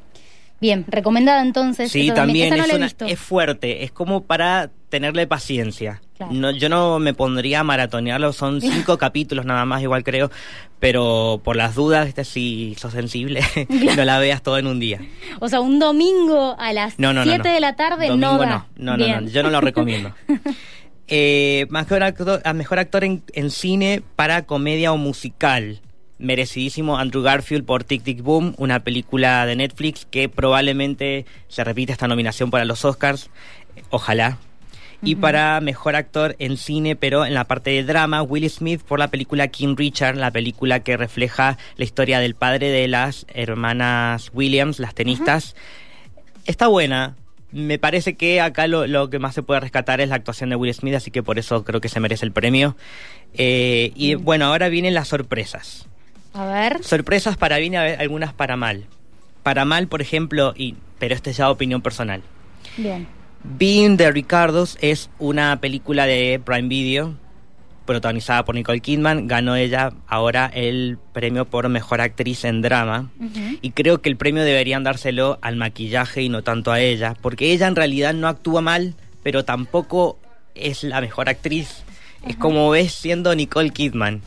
bien, 0.59 0.85
recomendada 0.87 1.43
entonces. 1.43 1.91
Sí, 1.91 2.09
también 2.11 2.49
no 2.49 2.63
es, 2.65 2.73
una- 2.73 3.15
fuerte, 3.15 3.83
es 3.83 3.91
como 3.91 4.23
para 4.23 4.71
tenerle 4.89 5.27
paciencia. 5.27 6.01
Claro. 6.17 6.33
No, 6.33 6.49
yo 6.49 6.67
no 6.67 6.97
me 6.97 7.13
pondría 7.13 7.59
a 7.59 7.63
maratonearlo, 7.63 8.33
son 8.33 8.59
cinco 8.61 8.97
capítulos 8.97 9.45
nada 9.45 9.65
más, 9.65 9.83
igual 9.83 10.03
creo, 10.03 10.31
pero 10.79 11.39
por 11.43 11.55
las 11.57 11.75
dudas, 11.75 12.07
¿viste? 12.07 12.23
si 12.25 12.73
sos 12.79 12.93
sensible, 12.93 13.41
no 13.95 14.03
la 14.03 14.17
veas 14.17 14.41
todo 14.41 14.57
en 14.57 14.65
un 14.65 14.79
día. 14.79 14.99
O 15.39 15.47
sea, 15.47 15.59
un 15.61 15.77
domingo 15.77 16.55
a 16.57 16.73
las 16.73 16.93
7 16.95 17.01
No, 17.03 17.13
no, 17.13 17.23
no, 17.23 17.37
no. 17.37 17.43
de 17.43 17.59
la 17.59 17.75
tarde 17.75 18.07
Domingo 18.07 18.31
no 18.31 18.37
da. 18.39 18.45
no, 18.47 18.65
no, 18.77 18.97
no, 18.97 19.05
Bien. 19.05 19.25
no, 19.25 19.29
yo 19.29 19.43
no 19.43 19.51
lo 19.51 19.61
recomiendo. 19.61 20.11
Eh, 21.07 21.67
mejor 21.69 22.03
actor, 22.03 22.41
mejor 22.53 22.79
actor 22.79 23.03
en, 23.03 23.23
en 23.33 23.49
cine 23.49 24.01
para 24.15 24.45
comedia 24.45 24.91
o 24.91 24.97
musical. 24.97 25.81
Merecidísimo 26.19 26.97
Andrew 26.97 27.21
Garfield 27.21 27.63
por 27.65 27.83
Tic 27.83 28.03
Tic 28.03 28.21
Boom, 28.21 28.55
una 28.57 28.79
película 28.81 29.45
de 29.45 29.55
Netflix 29.55 30.05
que 30.09 30.29
probablemente 30.29 31.25
se 31.47 31.63
repite 31.63 31.91
esta 31.91 32.07
nominación 32.07 32.49
para 32.51 32.65
los 32.65 32.83
Oscars. 32.85 33.29
Eh, 33.75 33.83
Ojalá. 33.89 34.37
Y 35.03 35.15
para 35.15 35.61
mejor 35.61 35.95
actor 35.95 36.35
en 36.39 36.57
cine, 36.57 36.95
pero 36.95 37.23
en 37.23 37.35
la 37.35 37.43
parte 37.43 37.69
de 37.69 37.83
drama, 37.83 38.23
Will 38.23 38.49
Smith 38.49 38.81
por 38.81 38.97
la 38.97 39.09
película 39.09 39.47
King 39.47 39.75
Richard, 39.77 40.17
la 40.17 40.31
película 40.31 40.79
que 40.79 40.97
refleja 40.97 41.59
la 41.75 41.83
historia 41.83 42.19
del 42.19 42.33
padre 42.33 42.69
de 42.69 42.87
las 42.87 43.27
hermanas 43.29 44.31
Williams, 44.33 44.79
las 44.79 44.95
tenistas. 44.95 45.55
Está 46.45 46.67
buena. 46.67 47.15
Me 47.51 47.79
parece 47.79 48.15
que 48.15 48.41
acá 48.41 48.67
lo, 48.67 48.87
lo 48.87 49.09
que 49.09 49.19
más 49.19 49.33
se 49.33 49.41
puede 49.43 49.61
rescatar 49.61 50.01
es 50.01 50.09
la 50.09 50.15
actuación 50.15 50.49
de 50.49 50.55
Will 50.57 50.73
Smith, 50.73 50.95
así 50.95 51.11
que 51.11 51.23
por 51.23 51.39
eso 51.39 51.63
creo 51.63 51.79
que 51.79 51.87
se 51.89 51.99
merece 51.99 52.25
el 52.25 52.31
premio. 52.33 52.75
Eh, 53.35 53.91
y 53.95 54.15
Mm. 54.15 54.23
bueno, 54.23 54.45
ahora 54.45 54.67
vienen 54.69 54.93
las 54.93 55.07
sorpresas. 55.07 55.87
A 56.33 56.45
ver. 56.45 56.83
Sorpresas 56.83 57.37
para 57.37 57.57
bien 57.57 57.75
algunas 57.75 58.33
para 58.33 58.57
mal. 58.57 58.85
Para 59.43 59.63
mal, 59.65 59.87
por 59.87 60.01
ejemplo, 60.01 60.53
y 60.57 60.75
pero 60.99 61.15
esta 61.15 61.29
es 61.29 61.37
ya 61.37 61.49
opinión 61.49 61.81
personal. 61.81 62.21
Bien. 62.75 63.07
Being 63.43 63.95
the 63.97 64.11
Ricardos 64.11 64.77
es 64.81 65.09
una 65.19 65.59
película 65.61 66.05
de 66.05 66.41
Prime 66.43 66.67
Video 66.67 67.15
protagonizada 67.87 68.45
por 68.45 68.53
Nicole 68.53 68.81
Kidman. 68.81 69.27
Ganó 69.27 69.55
ella 69.55 69.93
ahora 70.05 70.51
el 70.53 70.99
premio 71.13 71.45
por 71.45 71.67
mejor 71.69 72.01
actriz 72.01 72.45
en 72.45 72.61
drama. 72.61 73.09
Y 73.63 73.71
creo 73.71 74.03
que 74.03 74.09
el 74.09 74.17
premio 74.17 74.43
deberían 74.43 74.83
dárselo 74.83 75.39
al 75.41 75.55
maquillaje 75.55 76.21
y 76.21 76.29
no 76.29 76.43
tanto 76.43 76.71
a 76.71 76.79
ella, 76.79 77.15
porque 77.19 77.51
ella 77.51 77.67
en 77.67 77.75
realidad 77.75 78.13
no 78.13 78.27
actúa 78.27 78.61
mal, 78.61 78.93
pero 79.23 79.43
tampoco 79.43 80.19
es 80.53 80.83
la 80.83 81.01
mejor 81.01 81.29
actriz. 81.29 81.83
Es 82.27 82.35
como 82.35 82.69
ves 82.69 82.93
siendo 82.93 83.33
Nicole 83.33 83.71
Kidman. 83.71 84.21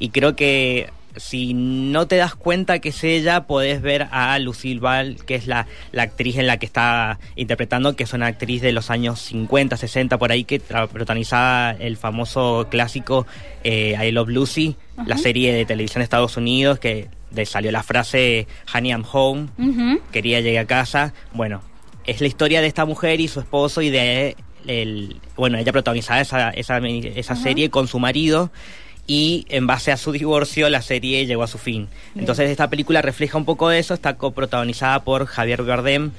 Y 0.00 0.08
creo 0.08 0.34
que 0.34 0.90
si 1.16 1.54
no 1.54 2.06
te 2.06 2.16
das 2.16 2.34
cuenta 2.34 2.78
que 2.78 2.90
es 2.90 3.04
ella, 3.04 3.46
podés 3.46 3.82
ver 3.82 4.08
a 4.10 4.38
Lucille 4.38 4.80
Ball, 4.80 5.16
que 5.24 5.34
es 5.34 5.46
la, 5.46 5.66
la 5.92 6.02
actriz 6.02 6.36
en 6.36 6.46
la 6.46 6.58
que 6.58 6.66
está 6.66 7.18
interpretando, 7.36 7.96
que 7.96 8.04
es 8.04 8.12
una 8.12 8.26
actriz 8.26 8.62
de 8.62 8.72
los 8.72 8.90
años 8.90 9.20
50, 9.20 9.76
60, 9.76 10.18
por 10.18 10.32
ahí, 10.32 10.44
que 10.44 10.60
protagonizaba 10.60 11.72
el 11.72 11.96
famoso 11.96 12.68
clásico 12.70 13.26
eh, 13.64 13.96
I 14.00 14.12
Love 14.12 14.28
Lucy, 14.28 14.76
la 15.06 15.16
serie 15.16 15.52
de 15.52 15.64
televisión 15.64 16.00
de 16.00 16.04
Estados 16.04 16.36
Unidos, 16.36 16.78
que 16.78 17.08
de 17.30 17.46
salió 17.46 17.70
la 17.70 17.82
frase 17.82 18.46
Honey 18.74 18.90
I'm 18.90 19.04
Home, 19.10 19.48
quería 20.12 20.40
llegar 20.40 20.64
a 20.64 20.66
casa. 20.66 21.14
Bueno, 21.32 21.62
es 22.04 22.20
la 22.20 22.26
historia 22.26 22.60
de 22.60 22.66
esta 22.66 22.84
mujer 22.84 23.20
y 23.20 23.28
su 23.28 23.40
esposo 23.40 23.82
y 23.82 23.90
de 23.90 24.36
el, 24.66 25.20
bueno, 25.36 25.58
ella 25.58 25.72
protagonizaba 25.72 26.20
esa, 26.20 26.50
esa, 26.50 26.78
esa 26.78 27.36
serie 27.36 27.70
con 27.70 27.88
su 27.88 27.98
marido 27.98 28.50
y 29.10 29.44
en 29.48 29.66
base 29.66 29.90
a 29.90 29.96
su 29.96 30.12
divorcio 30.12 30.70
la 30.70 30.82
serie 30.82 31.26
llegó 31.26 31.42
a 31.42 31.48
su 31.48 31.58
fin. 31.58 31.88
Bien. 32.14 32.20
Entonces 32.20 32.48
esta 32.48 32.70
película 32.70 33.02
refleja 33.02 33.36
un 33.36 33.44
poco 33.44 33.68
de 33.68 33.80
eso, 33.80 33.92
está 33.92 34.14
coprotagonizada 34.14 35.02
por 35.02 35.26
Javier 35.26 35.64
Bardem, 35.64 36.12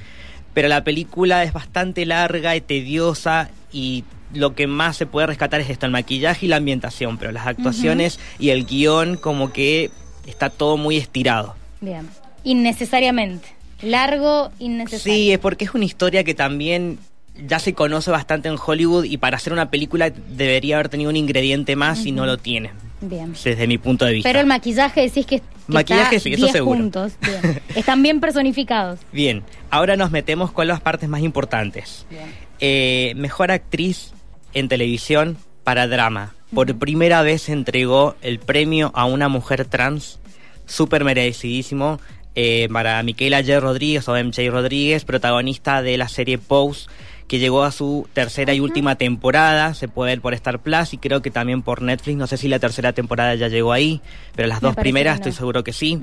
pero 0.54 0.68
la 0.68 0.84
película 0.84 1.42
es 1.44 1.54
bastante 1.54 2.06
larga 2.06 2.54
y 2.58 2.60
tediosa 2.60 3.50
y 3.72 4.04
lo 4.34 4.56
que 4.56 4.68
más 4.68 4.98
se 4.98 5.06
puede 5.06 5.28
rescatar 5.28 5.62
es 5.62 5.70
esto, 5.70 5.86
el 5.86 5.94
maquillaje 5.94 6.48
y 6.48 6.50
la 6.50 6.58
ambientación, 6.58 7.18
pero 7.18 7.32
las 7.32 7.48
actuaciones 7.48 8.20
y 8.40 8.50
el 8.50 8.66
guion 8.66 9.16
como 9.16 9.54
que 9.54 9.90
está 10.28 10.50
todo 10.50 10.76
muy 10.76 10.98
estirado. 10.98 11.56
Bien. 11.80 12.10
Innecesariamente. 12.44 13.48
Largo, 13.82 14.52
innecesario. 14.60 15.16
Sí, 15.16 15.32
es 15.32 15.40
porque 15.40 15.64
es 15.64 15.74
una 15.74 15.86
historia 15.86 16.26
que 16.26 16.34
también 16.34 17.00
ya 17.36 17.60
se 17.60 17.74
conoce 17.74 18.12
bastante 18.12 18.50
en 18.50 18.56
Hollywood 18.64 19.06
y 19.06 19.18
para 19.18 19.38
hacer 19.38 19.54
una 19.54 19.70
película 19.70 20.10
debería 20.10 20.76
haber 20.76 20.90
tenido 20.90 21.10
un 21.10 21.16
ingrediente 21.16 21.76
más 21.76 22.06
y 22.06 22.12
no 22.12 22.26
lo 22.26 22.38
tiene, 22.38 22.72
Bien. 23.02 23.34
desde 23.44 23.68
mi 23.68 23.78
punto 23.78 24.06
de 24.06 24.14
vista. 24.14 24.30
Pero 24.30 24.40
el 24.40 24.46
maquillaje 24.46 25.02
decís 25.02 25.26
que, 25.26 25.40
que 25.40 25.46
Maquillaje 25.68 26.18
está 26.18 26.30
sí, 26.30 26.34
eso 26.34 26.46
10 26.46 26.52
seguro. 26.52 26.90
Bien. 27.22 27.62
Están 27.76 28.04
bien 28.04 28.20
personificados. 28.20 29.00
Bien, 29.12 29.44
ahora 29.70 29.96
nos 29.96 30.12
metemos 30.12 30.52
con 30.52 30.68
las 30.68 30.82
partes 30.82 31.08
más 31.10 31.22
importantes. 31.22 32.06
Bien. 32.10 32.26
Eh, 32.60 33.14
mejor 33.16 33.52
actriz 33.52 34.14
en 34.54 34.68
televisión 34.68 35.38
para 35.64 35.88
drama. 35.88 36.36
Por 36.54 36.78
primera 36.78 37.22
vez 37.22 37.44
se 37.44 37.54
entregó 37.54 38.16
el 38.22 38.40
premio 38.40 38.92
a 38.94 39.06
una 39.06 39.30
mujer 39.30 39.66
trans, 39.66 40.20
súper 40.66 41.06
merecidísimo, 41.06 42.00
eh, 42.36 42.68
para 42.72 43.02
Miquela 43.04 43.42
J. 43.42 43.60
Rodríguez 43.60 44.08
o 44.08 44.16
MJ 44.16 44.50
Rodríguez, 44.50 45.06
protagonista 45.06 45.82
de 45.82 45.98
la 45.98 46.08
serie 46.08 46.38
Pose, 46.38 46.88
que 47.32 47.40
llegó 47.40 47.64
a 47.64 47.72
su 47.72 48.10
tercera 48.12 48.54
y 48.54 48.60
última 48.60 48.98
temporada, 48.98 49.74
se 49.74 49.88
puede 49.88 50.12
ver 50.12 50.20
por 50.20 50.34
Star 50.34 50.60
Plus 50.60 50.94
y 50.94 50.98
creo 50.98 51.22
que 51.22 51.32
también 51.32 51.62
por 51.62 51.82
Netflix, 51.82 52.18
no 52.18 52.28
sé 52.28 52.36
si 52.36 52.50
la 52.50 52.60
tercera 52.60 52.92
temporada 52.92 53.36
ya 53.36 53.48
llegó 53.48 53.72
ahí, 53.72 54.02
pero 54.36 54.50
las 54.50 54.62
Me 54.62 54.68
dos 54.68 54.76
primeras 54.76 55.14
no. 55.14 55.20
estoy 55.20 55.32
seguro 55.32 55.64
que 55.64 55.72
sí. 55.72 55.98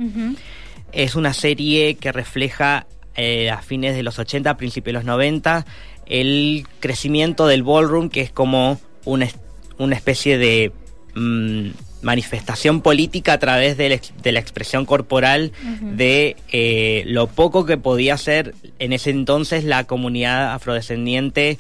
Es 0.91 1.17
una 1.17 1.35
serie 1.35 1.97
que 1.97 2.13
refleja 2.13 2.87
eh, 3.15 3.51
a 3.51 3.61
fines 3.61 3.95
de 3.95 4.03
los 4.03 4.19
80, 4.19 4.57
principios 4.57 4.87
de 4.87 4.93
los 5.01 5.05
90, 5.05 5.67
el 6.07 6.67
crecimiento 6.81 7.47
del 7.47 7.63
ballroom, 7.63 8.09
que 8.09 8.23
es 8.23 8.31
como 8.31 8.81
una, 9.05 9.29
una 9.77 9.97
especie 9.97 10.39
de 10.39 10.73
mm, 11.15 11.69
manifestación 12.03 12.81
política 12.81 13.33
a 13.35 13.39
través 13.39 13.77
de 13.77 13.89
la, 13.89 14.01
de 14.23 14.33
la 14.33 14.39
expresión 14.41 14.87
corporal 14.87 15.53
de 15.97 16.37
eh, 16.53 17.03
lo 17.07 17.27
poco 17.27 17.65
que 17.67 17.77
podía 17.77 18.17
ser 18.17 18.55
en 18.79 18.93
ese 18.93 19.11
entonces 19.11 19.65
la 19.65 19.85
comunidad 19.85 20.53
afrodescendiente 20.55 21.59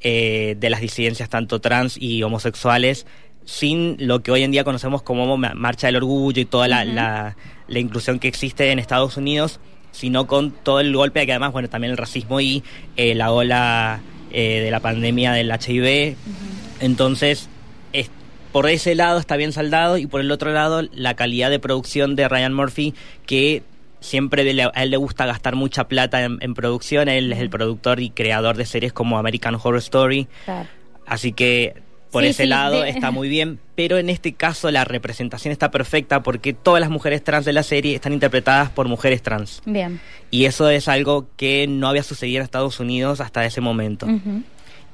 eh, 0.00 0.56
de 0.58 0.70
las 0.70 0.80
disidencias 0.80 1.28
tanto 1.28 1.60
trans 1.60 1.96
y 1.98 2.22
homosexuales 2.22 3.06
sin 3.44 3.96
lo 4.00 4.22
que 4.22 4.32
hoy 4.32 4.42
en 4.42 4.50
día 4.50 4.64
conocemos 4.64 5.02
como 5.02 5.36
ma- 5.36 5.54
marcha 5.54 5.86
del 5.86 5.96
orgullo 5.96 6.42
y 6.42 6.44
toda 6.46 6.66
la, 6.68 6.84
la- 6.84 7.36
la 7.68 7.78
inclusión 7.78 8.18
que 8.18 8.26
existe 8.28 8.70
en 8.72 8.78
Estados 8.80 9.16
Unidos, 9.16 9.60
sino 9.92 10.26
con 10.26 10.50
todo 10.50 10.80
el 10.80 10.94
golpe 10.94 11.24
que 11.26 11.32
además, 11.32 11.52
bueno, 11.52 11.68
también 11.68 11.92
el 11.92 11.96
racismo 11.96 12.40
y 12.40 12.62
eh, 12.96 13.14
la 13.14 13.30
ola 13.32 14.00
eh, 14.32 14.60
de 14.60 14.70
la 14.70 14.80
pandemia 14.80 15.32
del 15.32 15.50
HIV. 15.50 16.16
Entonces, 16.80 17.42
es- 17.42 17.48
por 18.56 18.70
ese 18.70 18.94
lado 18.94 19.18
está 19.18 19.36
bien 19.36 19.52
saldado 19.52 19.98
y 19.98 20.06
por 20.06 20.22
el 20.22 20.30
otro 20.30 20.50
lado 20.50 20.80
la 20.94 21.12
calidad 21.12 21.50
de 21.50 21.58
producción 21.58 22.16
de 22.16 22.26
Ryan 22.26 22.54
Murphy 22.54 22.94
que 23.26 23.62
siempre 24.00 24.50
le- 24.54 24.62
a 24.62 24.68
él 24.82 24.88
le 24.90 24.96
gusta 24.96 25.26
gastar 25.26 25.54
mucha 25.56 25.88
plata 25.88 26.22
en, 26.24 26.38
en 26.40 26.54
producción, 26.54 27.10
él 27.10 27.30
es 27.34 27.38
el 27.40 27.50
productor 27.50 28.00
y 28.00 28.08
creador 28.08 28.56
de 28.56 28.64
series 28.64 28.94
como 28.94 29.18
American 29.18 29.56
Horror 29.56 29.76
Story, 29.76 30.26
Claro. 30.46 30.66
así 31.04 31.32
que 31.32 31.74
por 32.10 32.22
Sí, 32.22 32.30
ese 32.30 32.44
sí, 32.44 32.48
lado 32.48 32.80
de- 32.80 32.88
está 32.88 33.10
muy 33.10 33.28
bien, 33.28 33.58
pero 33.76 33.98
en 33.98 34.08
este 34.08 34.32
caso 34.32 34.70
la 34.70 34.84
representación 34.86 35.52
está 35.52 35.70
perfecta 35.70 36.22
porque 36.22 36.54
todas 36.54 36.80
las 36.80 36.88
mujeres 36.88 37.22
trans 37.22 37.44
de 37.44 37.52
la 37.52 37.62
serie 37.62 37.94
están 37.94 38.14
interpretadas 38.14 38.70
por 38.70 38.88
mujeres 38.88 39.20
trans 39.20 39.60
Bien. 39.66 40.00
y 40.30 40.46
eso 40.46 40.70
es 40.70 40.88
algo 40.88 41.26
que 41.36 41.66
no 41.68 41.88
había 41.88 42.02
sucedido 42.02 42.38
en 42.38 42.44
Estados 42.44 42.80
Unidos 42.80 43.20
hasta 43.20 43.44
ese 43.44 43.60
momento. 43.60 44.06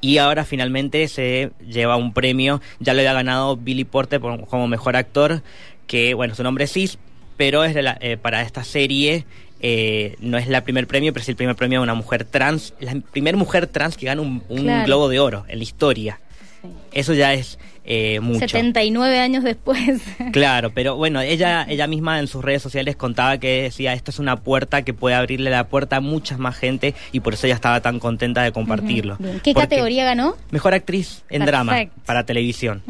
Y 0.03 0.17
ahora 0.17 0.43
finalmente 0.43 1.07
se 1.07 1.51
lleva 1.67 1.95
un 1.95 2.13
premio. 2.13 2.61
Ya 2.79 2.93
lo 2.93 2.99
había 2.99 3.13
ganado 3.13 3.55
Billy 3.57 3.85
Porter 3.85 4.19
por- 4.19 4.45
como 4.47 4.67
mejor 4.67 4.95
actor, 4.97 5.41
que 5.87 6.13
bueno, 6.13 6.35
su 6.35 6.43
nombre 6.43 6.65
es 6.65 6.73
Cis, 6.73 6.97
pero 7.37 7.63
es 7.63 7.73
de 7.73 7.81
la- 7.83 7.97
eh, 8.01 8.17
para 8.17 8.41
esta 8.41 8.63
serie 8.63 9.25
eh, 9.65 10.17
no 10.19 10.37
es 10.37 10.49
la 10.49 10.65
primer 10.65 10.87
premio, 10.87 11.13
pero 11.13 11.21
es 11.23 11.29
el 11.29 11.37
primer 11.37 11.55
premio 11.55 11.79
de 11.79 11.83
una 11.83 11.93
mujer 11.93 12.25
trans, 12.25 12.73
la 12.81 12.93
primer 13.13 13.37
mujer 13.37 13.65
trans 13.67 13.95
que 13.95 14.05
gana 14.07 14.21
un, 14.21 14.43
un 14.49 14.63
Claro. 14.63 14.85
globo 14.85 15.07
de 15.07 15.19
oro 15.21 15.45
en 15.47 15.57
la 15.59 15.63
historia. 15.63 16.19
Sí. 16.61 16.67
Eso 16.91 17.13
ya 17.13 17.33
es 17.33 17.57
eh, 17.85 18.19
mucho. 18.19 18.39
79 18.39 19.19
años 19.19 19.43
después. 19.43 20.01
Claro, 20.31 20.71
pero 20.73 20.95
bueno, 20.95 21.21
ella, 21.21 21.65
ella 21.69 21.85
misma 21.85 22.19
en 22.19 22.27
sus 22.27 22.43
redes 22.43 22.61
sociales 22.61 22.95
contaba 22.95 23.37
que 23.37 23.63
decía, 23.63 23.93
esto 23.93 24.09
es 24.09 24.19
una 24.19 24.37
puerta 24.37 24.81
que 24.81 24.93
puede 24.93 25.15
abrirle 25.15 25.49
la 25.51 25.67
puerta 25.67 25.97
a 25.97 25.99
mucha 25.99 26.37
más 26.37 26.55
gente 26.55 26.95
y 27.11 27.19
por 27.19 27.33
eso 27.35 27.45
ella 27.45 27.55
estaba 27.55 27.81
tan 27.81 27.99
contenta 27.99 28.41
de 28.41 28.51
compartirlo. 28.51 29.17
¿Qué 29.43 29.53
categoría 29.53 30.05
ganó? 30.05 30.35
Mejor 30.49 30.73
actriz 30.73 31.23
en 31.29 31.45
drama 31.45 31.75
para 32.05 32.25
televisión. 32.25 32.81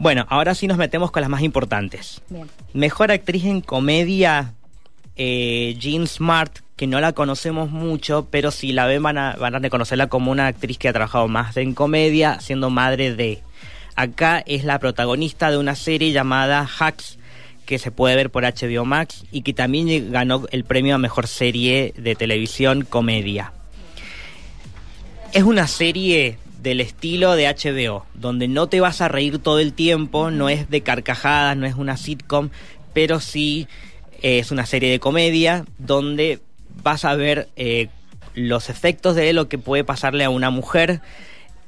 Bueno, 0.00 0.24
ahora 0.28 0.54
sí 0.54 0.66
nos 0.66 0.78
metemos 0.78 1.10
con 1.10 1.20
las 1.20 1.30
más 1.30 1.42
importantes. 1.42 2.22
Bien. 2.28 2.48
Mejor 2.72 3.10
actriz 3.10 3.44
en 3.44 3.60
comedia, 3.60 4.54
eh, 5.16 5.76
Jean 5.78 6.06
Smart, 6.06 6.58
que 6.76 6.86
no 6.86 6.98
la 7.00 7.12
conocemos 7.12 7.70
mucho, 7.70 8.26
pero 8.30 8.50
si 8.50 8.72
la 8.72 8.86
ven 8.86 9.02
van 9.02 9.18
a, 9.18 9.34
van 9.34 9.54
a 9.54 9.58
reconocerla 9.58 10.06
como 10.06 10.30
una 10.30 10.46
actriz 10.46 10.78
que 10.78 10.88
ha 10.88 10.94
trabajado 10.94 11.28
más 11.28 11.54
en 11.58 11.74
comedia, 11.74 12.40
siendo 12.40 12.70
madre 12.70 13.14
de. 13.14 13.42
Acá 13.96 14.42
es 14.46 14.64
la 14.64 14.78
protagonista 14.78 15.50
de 15.50 15.58
una 15.58 15.74
serie 15.74 16.12
llamada 16.12 16.68
Hacks, 16.78 17.18
que 17.66 17.78
se 17.78 17.90
puede 17.90 18.16
ver 18.16 18.30
por 18.30 18.44
HBO 18.44 18.84
Max 18.84 19.24
y 19.30 19.42
que 19.42 19.52
también 19.52 20.10
ganó 20.10 20.46
el 20.50 20.64
premio 20.64 20.96
a 20.96 20.98
mejor 20.98 21.28
serie 21.28 21.94
de 21.96 22.14
televisión 22.16 22.82
comedia. 22.84 23.52
Es 25.32 25.44
una 25.44 25.68
serie 25.68 26.38
del 26.62 26.80
estilo 26.80 27.36
de 27.36 27.46
HBO, 27.46 28.06
donde 28.14 28.48
no 28.48 28.66
te 28.68 28.80
vas 28.80 29.00
a 29.00 29.08
reír 29.08 29.38
todo 29.38 29.60
el 29.60 29.72
tiempo, 29.72 30.30
no 30.30 30.48
es 30.48 30.68
de 30.68 30.80
carcajadas, 30.80 31.56
no 31.56 31.66
es 31.66 31.74
una 31.74 31.96
sitcom, 31.96 32.50
pero 32.92 33.20
sí 33.20 33.68
eh, 34.22 34.40
es 34.40 34.50
una 34.50 34.66
serie 34.66 34.90
de 34.90 34.98
comedia 34.98 35.64
donde 35.78 36.40
vas 36.82 37.04
a 37.04 37.14
ver 37.14 37.48
eh, 37.56 37.88
los 38.34 38.68
efectos 38.68 39.14
de 39.14 39.32
lo 39.32 39.48
que 39.48 39.58
puede 39.58 39.84
pasarle 39.84 40.24
a 40.24 40.30
una 40.30 40.50
mujer 40.50 41.00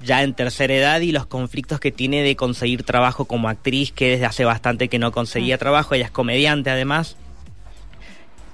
ya 0.05 0.23
en 0.23 0.35
tercera 0.35 0.75
edad 0.75 1.01
y 1.01 1.13
los 1.13 1.27
conflictos 1.27 1.81
que 1.81 1.93
tiene 1.93 2.23
de 2.23 2.37
conseguir 2.37 2.83
trabajo 2.83 3.25
como 3.25 3.49
actriz, 3.49 3.93
que 3.93 4.11
desde 4.11 4.27
hace 4.27 4.45
bastante 4.45 4.89
que 4.89 4.99
no 4.99 5.13
conseguía 5.13 5.59
trabajo, 5.59 5.95
ella 5.95 6.07
es 6.07 6.11
comediante 6.11 6.71
además. 6.71 7.17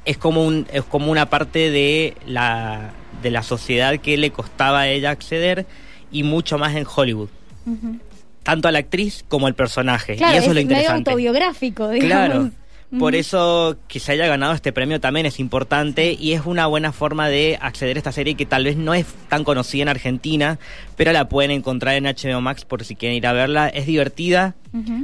Es 0.05 0.17
como, 0.17 0.47
un, 0.47 0.67
es 0.73 0.85
como 0.85 1.11
una 1.11 1.29
parte 1.29 1.71
de 1.71 2.15
la, 2.27 2.93
de 3.23 3.31
la 3.31 3.43
sociedad 3.43 3.99
que 3.99 4.17
le 4.17 4.31
costaba 4.31 4.81
a 4.81 4.89
ella 4.89 5.11
acceder 5.11 5.67
y 6.11 6.23
mucho 6.23 6.59
más 6.59 6.75
en 6.77 6.87
Hollywood. 6.87 7.29
Tanto 8.43 8.69
a 8.69 8.73
la 8.73 8.79
actriz 8.79 9.25
como 9.29 9.47
al 9.47 9.55
personaje. 9.55 10.17
Claro, 10.17 10.35
y 10.35 10.39
eso 10.39 10.45
es, 10.45 10.49
lo 10.49 10.55
medio 10.55 10.63
interesante. 10.71 11.11
autobiográfico, 11.11 11.91
digamos. 11.91 12.11
Claro. 12.11 12.51
Por 12.99 13.15
eso 13.15 13.77
que 13.87 14.01
se 14.01 14.13
haya 14.13 14.27
ganado 14.27 14.55
este 14.55 14.73
premio 14.73 14.99
también 14.99 15.27
es 15.27 15.41
importante 15.41 16.17
y 16.19 16.33
es 16.33 16.47
una 16.47 16.67
buena 16.67 16.91
forma 16.93 17.29
de 17.29 17.59
acceder 17.61 17.97
a 17.97 18.01
esta 18.01 18.13
serie 18.13 18.35
que 18.35 18.47
tal 18.47 18.65
vez 18.65 18.77
no 18.79 18.95
es 18.95 19.05
tan 19.29 19.45
conocida 19.45 19.83
en 19.83 19.89
Argentina, 19.89 20.59
pero 20.97 21.13
la 21.13 21.29
pueden 21.29 21.51
encontrar 21.51 21.97
en 21.97 22.05
HBO 22.05 22.41
Max 22.41 22.65
por 22.65 22.83
si 22.85 22.97
quieren 22.97 23.17
ir 23.19 23.27
a 23.27 23.33
verla. 23.35 23.69
Es 23.69 23.85
divertida. 23.87 24.55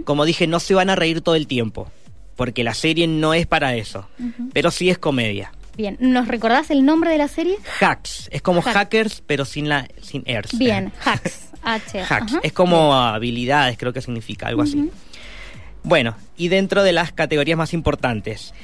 Como 0.04 0.24
dije, 0.24 0.46
no 0.46 0.60
se 0.60 0.72
van 0.74 0.88
a 0.88 0.96
reír 0.96 1.20
todo 1.20 1.34
el 1.34 1.46
tiempo, 1.46 1.90
porque 2.36 2.64
la 2.64 2.72
serie 2.72 3.06
no 3.06 3.34
es 3.34 3.46
para 3.46 3.74
eso, 3.76 4.08
pero 4.54 4.70
sí 4.70 4.88
es 4.88 4.96
comedia. 4.96 5.52
Bien, 5.76 5.96
¿nos 6.00 6.28
recordás 6.28 6.70
el 6.70 6.84
nombre 6.86 7.10
de 7.10 7.18
la 7.18 7.28
serie? 7.28 7.56
Hacks. 7.80 8.28
Es 8.32 8.40
como 8.42 8.62
Hack. 8.62 8.74
hackers, 8.74 9.22
pero 9.26 9.44
sin 9.44 9.68
la 9.68 9.88
sin 10.00 10.22
ers. 10.24 10.56
Bien, 10.56 10.92
Hacks. 11.04 11.48
H. 11.62 12.00
Hacks. 12.00 12.32
ajá. 12.32 12.40
Es 12.42 12.52
como 12.52 12.94
habilidades, 12.94 13.76
creo 13.76 13.92
que 13.92 14.00
significa 14.00 14.46
algo 14.46 14.62
así. 14.62 14.88
Bueno, 15.84 16.16
y 16.38 16.48
dentro 16.48 16.82
de 16.82 16.92
las 16.92 17.12
categorías 17.12 17.58
más 17.58 17.74
importantes. 17.74 18.54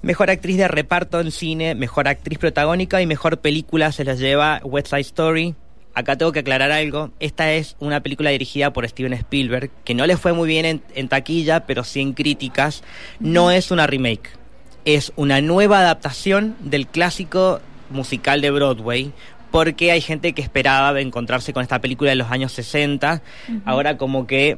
Mejor 0.00 0.30
actriz 0.30 0.56
de 0.56 0.68
reparto 0.68 1.20
en 1.20 1.30
cine, 1.30 1.74
mejor 1.74 2.08
actriz 2.08 2.38
protagónica 2.38 3.02
y 3.02 3.06
mejor 3.06 3.40
película 3.40 3.92
se 3.92 4.04
las 4.04 4.18
lleva 4.18 4.62
West 4.64 4.88
Side 4.88 5.00
Story. 5.02 5.54
Acá 5.92 6.16
tengo 6.16 6.32
que 6.32 6.38
aclarar 6.38 6.72
algo. 6.72 7.10
Esta 7.20 7.52
es 7.52 7.76
una 7.78 8.00
película 8.00 8.30
dirigida 8.30 8.72
por 8.72 8.88
Steven 8.88 9.12
Spielberg, 9.12 9.70
que 9.84 9.94
no 9.94 10.06
le 10.06 10.16
fue 10.16 10.32
muy 10.32 10.48
bien 10.48 10.64
en, 10.64 10.82
en 10.94 11.08
taquilla, 11.08 11.66
pero 11.66 11.84
sí 11.84 12.00
en 12.00 12.14
críticas. 12.14 12.82
No 13.18 13.50
es 13.50 13.70
una 13.70 13.86
remake. 13.86 14.30
Es 14.86 15.12
una 15.16 15.42
nueva 15.42 15.80
adaptación 15.80 16.56
del 16.60 16.86
clásico 16.86 17.60
musical 17.90 18.40
de 18.40 18.50
Broadway. 18.50 19.12
Porque 19.50 19.90
hay 19.90 20.00
gente 20.00 20.32
que 20.32 20.40
esperaba 20.40 20.98
encontrarse 21.00 21.52
con 21.52 21.62
esta 21.62 21.82
película 21.82 22.10
de 22.10 22.16
los 22.16 22.30
años 22.30 22.52
60. 22.52 23.20
Ahora 23.66 23.98
como 23.98 24.26
que 24.26 24.56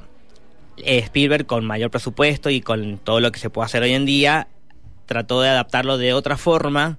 Spielberg 0.84 1.46
con 1.46 1.64
mayor 1.64 1.90
presupuesto 1.90 2.50
y 2.50 2.60
con 2.60 2.98
todo 2.98 3.20
lo 3.20 3.32
que 3.32 3.38
se 3.38 3.50
puede 3.50 3.66
hacer 3.66 3.82
hoy 3.82 3.92
en 3.92 4.04
día 4.06 4.48
trató 5.06 5.40
de 5.40 5.48
adaptarlo 5.48 5.98
de 5.98 6.12
otra 6.12 6.36
forma 6.36 6.98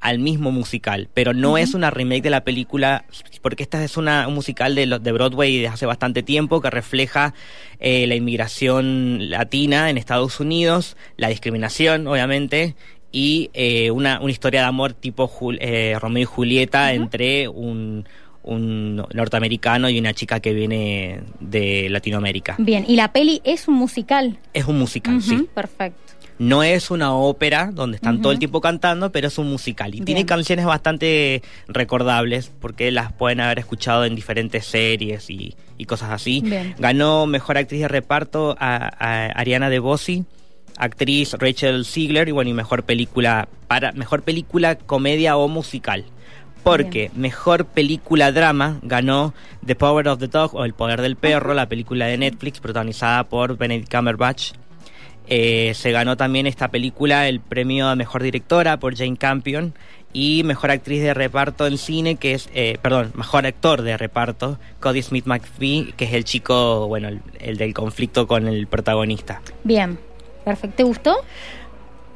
al 0.00 0.20
mismo 0.20 0.52
musical, 0.52 1.08
pero 1.12 1.34
no 1.34 1.58
es 1.58 1.74
una 1.74 1.90
remake 1.90 2.22
de 2.22 2.30
la 2.30 2.44
película, 2.44 3.04
porque 3.42 3.64
esta 3.64 3.82
es 3.82 3.96
una, 3.96 4.28
un 4.28 4.34
musical 4.34 4.76
de, 4.76 4.86
de 4.86 5.12
Broadway 5.12 5.58
de 5.58 5.66
hace 5.66 5.86
bastante 5.86 6.22
tiempo 6.22 6.60
que 6.60 6.70
refleja 6.70 7.34
eh, 7.80 8.06
la 8.06 8.14
inmigración 8.14 9.28
latina 9.28 9.90
en 9.90 9.98
Estados 9.98 10.38
Unidos, 10.38 10.96
la 11.16 11.28
discriminación, 11.28 12.06
obviamente, 12.06 12.76
y 13.10 13.50
eh, 13.54 13.90
una, 13.90 14.20
una 14.20 14.30
historia 14.30 14.60
de 14.60 14.66
amor 14.66 14.92
tipo 14.92 15.28
Jul- 15.28 15.58
eh, 15.60 15.96
Romeo 15.98 16.22
y 16.22 16.26
Julieta 16.26 16.92
entre 16.92 17.48
un, 17.48 18.06
un 18.48 18.96
norteamericano 19.12 19.88
y 19.88 19.98
una 19.98 20.14
chica 20.14 20.40
que 20.40 20.52
viene 20.52 21.20
de 21.40 21.88
Latinoamérica. 21.90 22.56
Bien, 22.58 22.84
y 22.88 22.96
la 22.96 23.12
peli 23.12 23.40
es 23.44 23.68
un 23.68 23.74
musical. 23.74 24.38
Es 24.52 24.64
un 24.64 24.78
musical, 24.78 25.20
sí. 25.22 25.48
Perfecto. 25.54 26.08
No 26.38 26.62
es 26.62 26.92
una 26.92 27.14
ópera 27.14 27.70
donde 27.72 27.96
están 27.96 28.22
todo 28.22 28.30
el 28.30 28.38
tiempo 28.38 28.60
cantando, 28.60 29.10
pero 29.10 29.26
es 29.26 29.38
un 29.38 29.50
musical. 29.50 29.88
Y 29.88 29.92
Bien. 29.94 30.04
tiene 30.04 30.24
canciones 30.24 30.66
bastante 30.66 31.42
recordables 31.66 32.52
porque 32.60 32.92
las 32.92 33.12
pueden 33.12 33.40
haber 33.40 33.58
escuchado 33.58 34.04
en 34.04 34.14
diferentes 34.14 34.64
series 34.64 35.30
y, 35.30 35.56
y 35.76 35.84
cosas 35.86 36.10
así. 36.10 36.40
Bien. 36.44 36.76
Ganó 36.78 37.26
Mejor 37.26 37.58
Actriz 37.58 37.80
de 37.80 37.88
Reparto 37.88 38.56
a, 38.60 38.76
a 38.76 39.26
Ariana 39.32 39.68
DeBose, 39.68 40.24
actriz 40.76 41.32
Rachel 41.32 41.84
Ziegler 41.84 42.28
y 42.28 42.32
bueno, 42.32 42.50
y 42.50 42.54
Mejor 42.54 42.84
Película, 42.84 43.48
para, 43.66 43.90
mejor 43.92 44.22
película 44.22 44.78
comedia 44.78 45.36
o 45.36 45.48
musical. 45.48 46.04
Porque 46.68 47.10
mejor 47.14 47.64
película 47.64 48.30
drama 48.30 48.78
ganó 48.82 49.32
The 49.64 49.74
Power 49.74 50.08
of 50.08 50.18
the 50.18 50.28
Dog 50.28 50.54
o 50.54 50.64
El 50.64 50.74
Poder 50.74 51.00
del 51.00 51.16
Perro, 51.16 51.54
la 51.54 51.66
película 51.66 52.06
de 52.06 52.18
Netflix 52.18 52.60
protagonizada 52.60 53.24
por 53.24 53.56
Benedict 53.56 53.90
Cumberbatch. 53.90 54.52
Eh, 55.28 55.72
se 55.74 55.92
ganó 55.92 56.16
también 56.16 56.46
esta 56.46 56.68
película 56.68 57.28
el 57.28 57.40
premio 57.40 57.88
a 57.88 57.96
mejor 57.96 58.22
directora 58.22 58.78
por 58.78 58.96
Jane 58.96 59.16
Campion 59.16 59.74
y 60.12 60.42
mejor 60.44 60.70
actriz 60.70 61.02
de 61.02 61.14
reparto 61.14 61.66
en 61.66 61.76
cine 61.76 62.16
que 62.16 62.32
es 62.32 62.48
eh, 62.54 62.78
perdón 62.80 63.12
mejor 63.14 63.44
actor 63.44 63.82
de 63.82 63.98
reparto 63.98 64.58
Cody 64.80 65.02
Smith 65.02 65.26
McPhee 65.26 65.92
que 65.98 66.06
es 66.06 66.14
el 66.14 66.24
chico 66.24 66.88
bueno 66.88 67.08
el, 67.08 67.20
el 67.40 67.58
del 67.58 67.74
conflicto 67.74 68.26
con 68.26 68.48
el 68.48 68.66
protagonista 68.66 69.42
Bien. 69.64 69.98
Perfecto. 70.48 70.76
¿Te 70.78 70.82
gustó? 70.84 71.16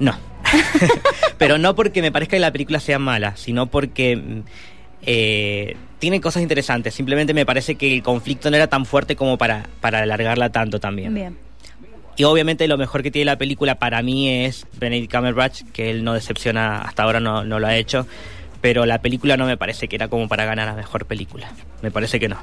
No 0.03 0.17
pero 1.39 1.59
no 1.59 1.75
porque 1.75 2.03
me 2.03 2.13
parezca 2.13 2.37
que 2.37 2.41
la 2.41 2.53
película 2.53 2.81
sea 2.81 2.99
mala 2.99 3.37
sino 3.37 3.67
porque 3.67 4.43
eh, 5.03 5.77
tiene 5.99 6.21
cosas 6.21 6.43
interesantes 6.43 6.95
simplemente 6.95 7.35
me 7.35 7.47
parece 7.47 7.77
que 7.77 7.93
el 7.93 8.03
conflicto 8.03 8.51
no 8.51 8.57
era 8.57 8.67
tan 8.67 8.85
fuerte 8.85 9.17
como 9.17 9.39
para 9.39 9.67
para 9.81 10.01
alargarla 10.01 10.51
tanto 10.51 10.81
también 10.81 11.15
Bien. 11.15 11.37
Y 12.15 12.25
obviamente 12.25 12.69
lo 12.69 12.77
mejor 12.77 13.03
que 13.03 13.11
tiene 13.11 13.25
la 13.25 13.39
película 13.39 13.77
para 13.79 14.03
mí 14.03 14.29
es 14.29 14.67
Benedict 14.79 15.11
Cumberbatch, 15.11 15.63
que 15.73 15.91
él 15.91 16.05
no 16.05 16.13
decepciona, 16.13 16.83
hasta 16.83 17.05
ahora 17.05 17.21
no, 17.21 17.43
no 17.45 17.59
lo 17.59 17.67
ha 17.67 17.77
hecho, 17.77 18.07
pero 18.61 18.85
la 18.85 19.01
película 19.01 19.37
no 19.37 19.47
me 19.47 19.57
parece 19.57 19.89
que 19.89 19.97
era 19.97 20.09
como 20.09 20.29
para 20.29 20.45
ganar 20.45 20.69
a 20.69 20.75
mejor 20.75 21.07
película. 21.07 21.51
Me 21.81 21.91
parece 21.91 22.21
que 22.21 22.29
no. 22.29 22.37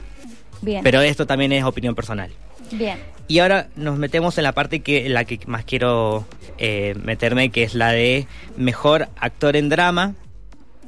Bien. 0.62 0.84
Pero 0.84 1.02
esto 1.02 1.28
también 1.28 1.54
es 1.54 1.64
opinión 1.64 1.94
personal. 1.94 2.32
Bien. 2.72 3.00
Y 3.28 3.40
ahora 3.40 3.68
nos 3.76 3.98
metemos 3.98 4.38
en 4.38 4.44
la 4.44 4.54
parte 4.54 4.80
que 4.80 5.08
la 5.08 5.24
que 5.24 5.40
más 5.46 5.64
quiero 5.64 6.26
eh, 6.58 6.96
meterme, 7.04 7.52
que 7.52 7.64
es 7.64 7.76
la 7.76 7.92
de 7.92 8.28
mejor 8.58 9.08
actor 9.20 9.56
en 9.56 9.70
drama, 9.70 10.16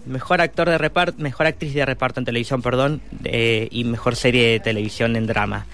mejor 0.05 0.41
actor 0.41 0.69
de 0.69 0.77
reparto, 0.77 1.21
mejor 1.21 1.45
actriz 1.45 1.73
de 1.73 1.85
reparto 1.85 2.19
en 2.19 2.25
televisión, 2.25 2.61
perdón, 2.61 3.01
eh, 3.25 3.67
y 3.71 3.83
mejor 3.83 4.15
serie 4.15 4.47
de 4.47 4.59
televisión 4.59 5.15
en 5.15 5.27
drama. 5.27 5.67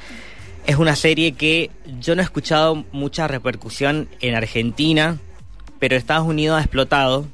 Es 0.65 0.76
una 0.76 0.98
serie 0.98 1.32
que 1.32 1.72
yo 2.02 2.15
no 2.15 2.22
he 2.22 2.26
escuchado 2.26 2.84
mucha 2.91 3.28
repercusión 3.28 4.10
en 4.20 4.36
Argentina, 4.36 5.17
pero 5.80 5.96
Estados 5.96 6.28
Unidos 6.28 6.60
ha 6.60 6.62
explotado. 6.62 7.28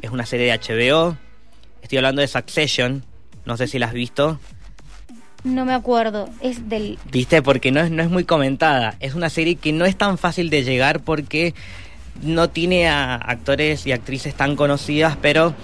Es 0.00 0.10
una 0.10 0.24
serie 0.24 0.46
de 0.46 0.58
HBO. 0.58 1.16
Estoy 1.82 1.98
hablando 1.98 2.22
de 2.22 2.28
Succession. 2.28 3.04
No 3.44 3.58
sé 3.58 3.66
si 3.66 3.78
la 3.78 3.86
has 3.86 3.92
visto. 3.92 4.40
No 5.44 5.64
me 5.64 5.72
acuerdo. 5.74 6.28
Es 6.40 6.68
del. 6.68 6.98
¿Viste? 7.10 7.42
Porque 7.42 7.72
no 7.72 7.80
es, 7.80 7.90
no 7.90 8.02
es 8.02 8.10
muy 8.10 8.24
comentada. 8.24 8.94
Es 9.00 9.14
una 9.14 9.28
serie 9.30 9.56
que 9.56 9.72
no 9.72 9.84
es 9.84 9.96
tan 9.96 10.18
fácil 10.18 10.50
de 10.50 10.62
llegar 10.62 11.00
porque 11.00 11.54
no 12.22 12.48
tiene 12.50 12.88
a 12.88 13.14
actores 13.16 13.86
y 13.86 13.92
actrices 13.92 14.34
tan 14.34 14.54
conocidas, 14.54 15.16
pero 15.20 15.54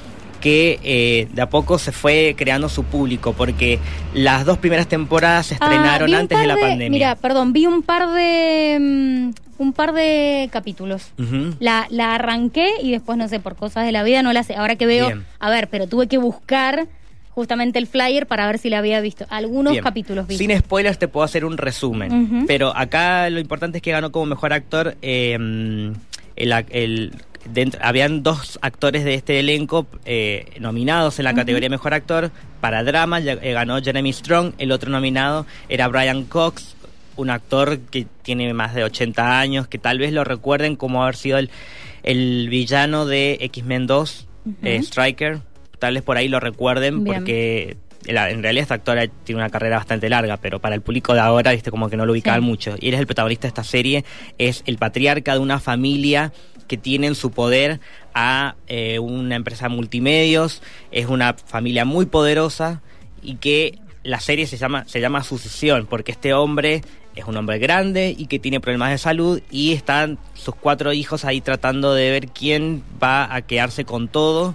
que 0.40 0.78
eh, 0.84 1.28
de 1.32 1.42
a 1.42 1.48
poco 1.48 1.78
se 1.78 1.90
fue 1.92 2.34
creando 2.38 2.68
su 2.68 2.84
público, 2.84 3.32
porque 3.32 3.78
las 4.14 4.44
dos 4.44 4.58
primeras 4.58 4.86
temporadas 4.88 5.46
se 5.46 5.54
Ah, 5.54 5.58
estrenaron 5.66 6.14
antes 6.14 6.38
de 6.38 6.46
la 6.46 6.54
pandemia. 6.56 6.90
Mira, 6.90 7.14
perdón, 7.16 7.52
vi 7.52 7.66
un 7.66 7.82
par 7.82 8.08
de. 8.14 8.78
mm, 8.80 9.30
un 9.62 9.72
par 9.72 9.92
de 9.92 10.48
capítulos. 10.52 11.10
La, 11.58 11.86
la 11.90 12.14
arranqué 12.14 12.68
y 12.82 12.92
después, 12.92 13.18
no 13.18 13.26
sé, 13.28 13.40
por 13.40 13.56
cosas 13.56 13.84
de 13.84 13.90
la 13.92 14.04
vida 14.04 14.22
no 14.22 14.32
la 14.32 14.44
sé. 14.44 14.54
Ahora 14.54 14.76
que 14.76 14.86
veo, 14.86 15.06
Bien. 15.08 15.24
a 15.40 15.50
ver, 15.50 15.68
pero 15.68 15.88
tuve 15.88 16.06
que 16.06 16.18
buscar 16.18 16.86
justamente 17.38 17.78
el 17.78 17.86
flyer 17.86 18.26
para 18.26 18.48
ver 18.48 18.58
si 18.58 18.68
la 18.68 18.78
había 18.78 19.00
visto. 19.00 19.24
Algunos 19.30 19.72
Bien. 19.72 19.84
capítulos. 19.84 20.26
Sin 20.28 20.50
spoilers 20.58 20.98
te 20.98 21.06
puedo 21.06 21.22
hacer 21.24 21.44
un 21.44 21.56
resumen. 21.56 22.44
Pero 22.48 22.76
acá 22.76 23.30
lo 23.30 23.38
importante 23.38 23.78
es 23.78 23.82
que 23.82 23.92
ganó 23.92 24.10
como 24.10 24.26
mejor 24.26 24.52
actor. 24.52 24.96
eh, 25.02 25.34
el, 26.36 26.52
el- 26.70 27.12
dentro- 27.52 27.80
habían 27.82 28.24
dos 28.24 28.58
actores 28.60 29.04
de 29.04 29.14
este 29.14 29.38
elenco 29.38 29.86
eh, 30.04 30.46
nominados 30.58 31.18
en 31.20 31.24
la 31.26 31.34
categoría 31.34 31.68
mejor 31.68 31.94
actor. 31.94 32.32
Para 32.60 32.82
drama 32.82 33.20
ya- 33.20 33.34
eh, 33.40 33.52
ganó 33.52 33.80
Jeremy 33.80 34.12
Strong. 34.12 34.54
El 34.58 34.72
otro 34.72 34.90
nominado 34.90 35.46
era 35.68 35.86
Brian 35.86 36.24
Cox, 36.24 36.74
un 37.14 37.30
actor 37.30 37.78
que 37.90 38.06
tiene 38.22 38.52
más 38.52 38.74
de 38.74 38.82
80 38.82 39.38
años, 39.38 39.68
que 39.68 39.78
tal 39.78 39.98
vez 40.00 40.12
lo 40.12 40.24
recuerden 40.24 40.74
como 40.74 41.04
haber 41.04 41.14
sido 41.14 41.38
el, 41.38 41.50
el 42.02 42.48
villano 42.48 43.06
de 43.06 43.38
X-Men 43.40 43.86
2, 43.86 44.26
eh, 44.62 44.74
Ujú. 44.76 44.84
Striker. 44.84 45.40
Tal 45.78 45.94
vez 45.94 46.02
por 46.02 46.16
ahí 46.16 46.28
lo 46.28 46.40
recuerden 46.40 47.04
Bien. 47.04 47.16
porque 47.16 47.76
en 48.06 48.42
realidad 48.42 48.62
esta 48.62 48.74
actora 48.74 49.06
tiene 49.24 49.40
una 49.40 49.50
carrera 49.50 49.76
bastante 49.76 50.08
larga, 50.08 50.36
pero 50.38 50.60
para 50.60 50.74
el 50.74 50.80
público 50.80 51.14
de 51.14 51.20
ahora, 51.20 51.52
viste, 51.52 51.70
como 51.70 51.90
que 51.90 51.96
no 51.96 52.06
lo 52.06 52.12
ubicaban 52.12 52.40
Sí. 52.40 52.46
mucho. 52.46 52.74
Y 52.80 52.88
él 52.88 52.94
es 52.94 53.00
el 53.00 53.06
protagonista 53.06 53.42
de 53.42 53.48
esta 53.48 53.64
serie, 53.64 54.04
es 54.38 54.62
el 54.66 54.78
patriarca 54.78 55.32
de 55.34 55.40
una 55.40 55.60
familia 55.60 56.32
que 56.68 56.76
tiene 56.76 57.06
en 57.06 57.14
su 57.14 57.30
poder 57.30 57.80
a 58.14 58.54
eh, 58.66 58.98
una 58.98 59.36
empresa 59.36 59.68
multimedios, 59.68 60.62
es 60.90 61.06
una 61.06 61.34
familia 61.34 61.84
muy 61.84 62.06
poderosa 62.06 62.82
y 63.22 63.36
que 63.36 63.78
la 64.04 64.20
serie 64.20 64.46
se 64.46 64.56
llama, 64.56 64.84
se 64.86 65.00
llama 65.00 65.22
Sucesión, 65.24 65.86
porque 65.86 66.12
este 66.12 66.32
hombre 66.34 66.82
es 67.16 67.24
un 67.24 67.36
hombre 67.36 67.58
grande 67.58 68.14
y 68.16 68.26
que 68.26 68.38
tiene 68.38 68.60
problemas 68.60 68.90
de 68.90 68.98
salud 68.98 69.40
y 69.50 69.72
están 69.72 70.18
sus 70.34 70.54
cuatro 70.54 70.92
hijos 70.92 71.24
ahí 71.24 71.40
tratando 71.40 71.92
de 71.94 72.10
ver 72.10 72.28
quién 72.28 72.82
va 73.02 73.34
a 73.34 73.42
quedarse 73.42 73.84
con 73.84 74.06
todo 74.08 74.54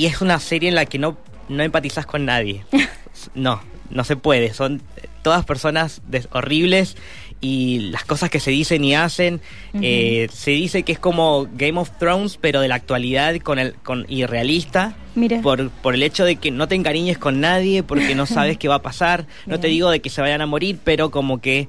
y 0.00 0.06
es 0.06 0.22
una 0.22 0.40
serie 0.40 0.70
en 0.70 0.74
la 0.74 0.86
que 0.86 0.98
no, 0.98 1.18
no 1.50 1.62
empatizas 1.62 2.06
con 2.06 2.24
nadie. 2.24 2.64
No, 3.34 3.60
no 3.90 4.02
se 4.04 4.16
puede. 4.16 4.54
Son 4.54 4.80
todas 5.20 5.44
personas 5.44 6.00
horribles 6.32 6.96
y 7.42 7.90
las 7.90 8.04
cosas 8.04 8.30
que 8.30 8.40
se 8.40 8.50
dicen 8.50 8.82
y 8.82 8.94
hacen. 8.94 9.42
eh, 9.74 10.28
se 10.32 10.52
dice 10.52 10.84
que 10.84 10.92
es 10.92 10.98
como 10.98 11.46
Game 11.52 11.78
of 11.78 11.90
Thrones, 11.98 12.38
pero 12.40 12.62
de 12.62 12.68
la 12.68 12.76
actualidad 12.76 13.36
con 13.40 13.58
el, 13.58 13.74
con 13.74 14.06
irrealista. 14.08 14.96
Mira. 15.16 15.42
Por, 15.42 15.68
por 15.68 15.94
el 15.94 16.02
hecho 16.02 16.24
de 16.24 16.36
que 16.36 16.50
no 16.50 16.66
te 16.66 16.76
encariñes 16.76 17.18
con 17.18 17.40
nadie 17.42 17.82
porque 17.82 18.14
no 18.14 18.24
sabes 18.24 18.56
qué 18.58 18.68
va 18.68 18.76
a 18.76 18.82
pasar. 18.82 19.26
No 19.44 19.60
te 19.60 19.68
digo 19.68 19.90
de 19.90 20.00
que 20.00 20.08
se 20.08 20.22
vayan 20.22 20.40
a 20.40 20.46
morir, 20.46 20.78
pero 20.82 21.10
como 21.10 21.42
que 21.42 21.68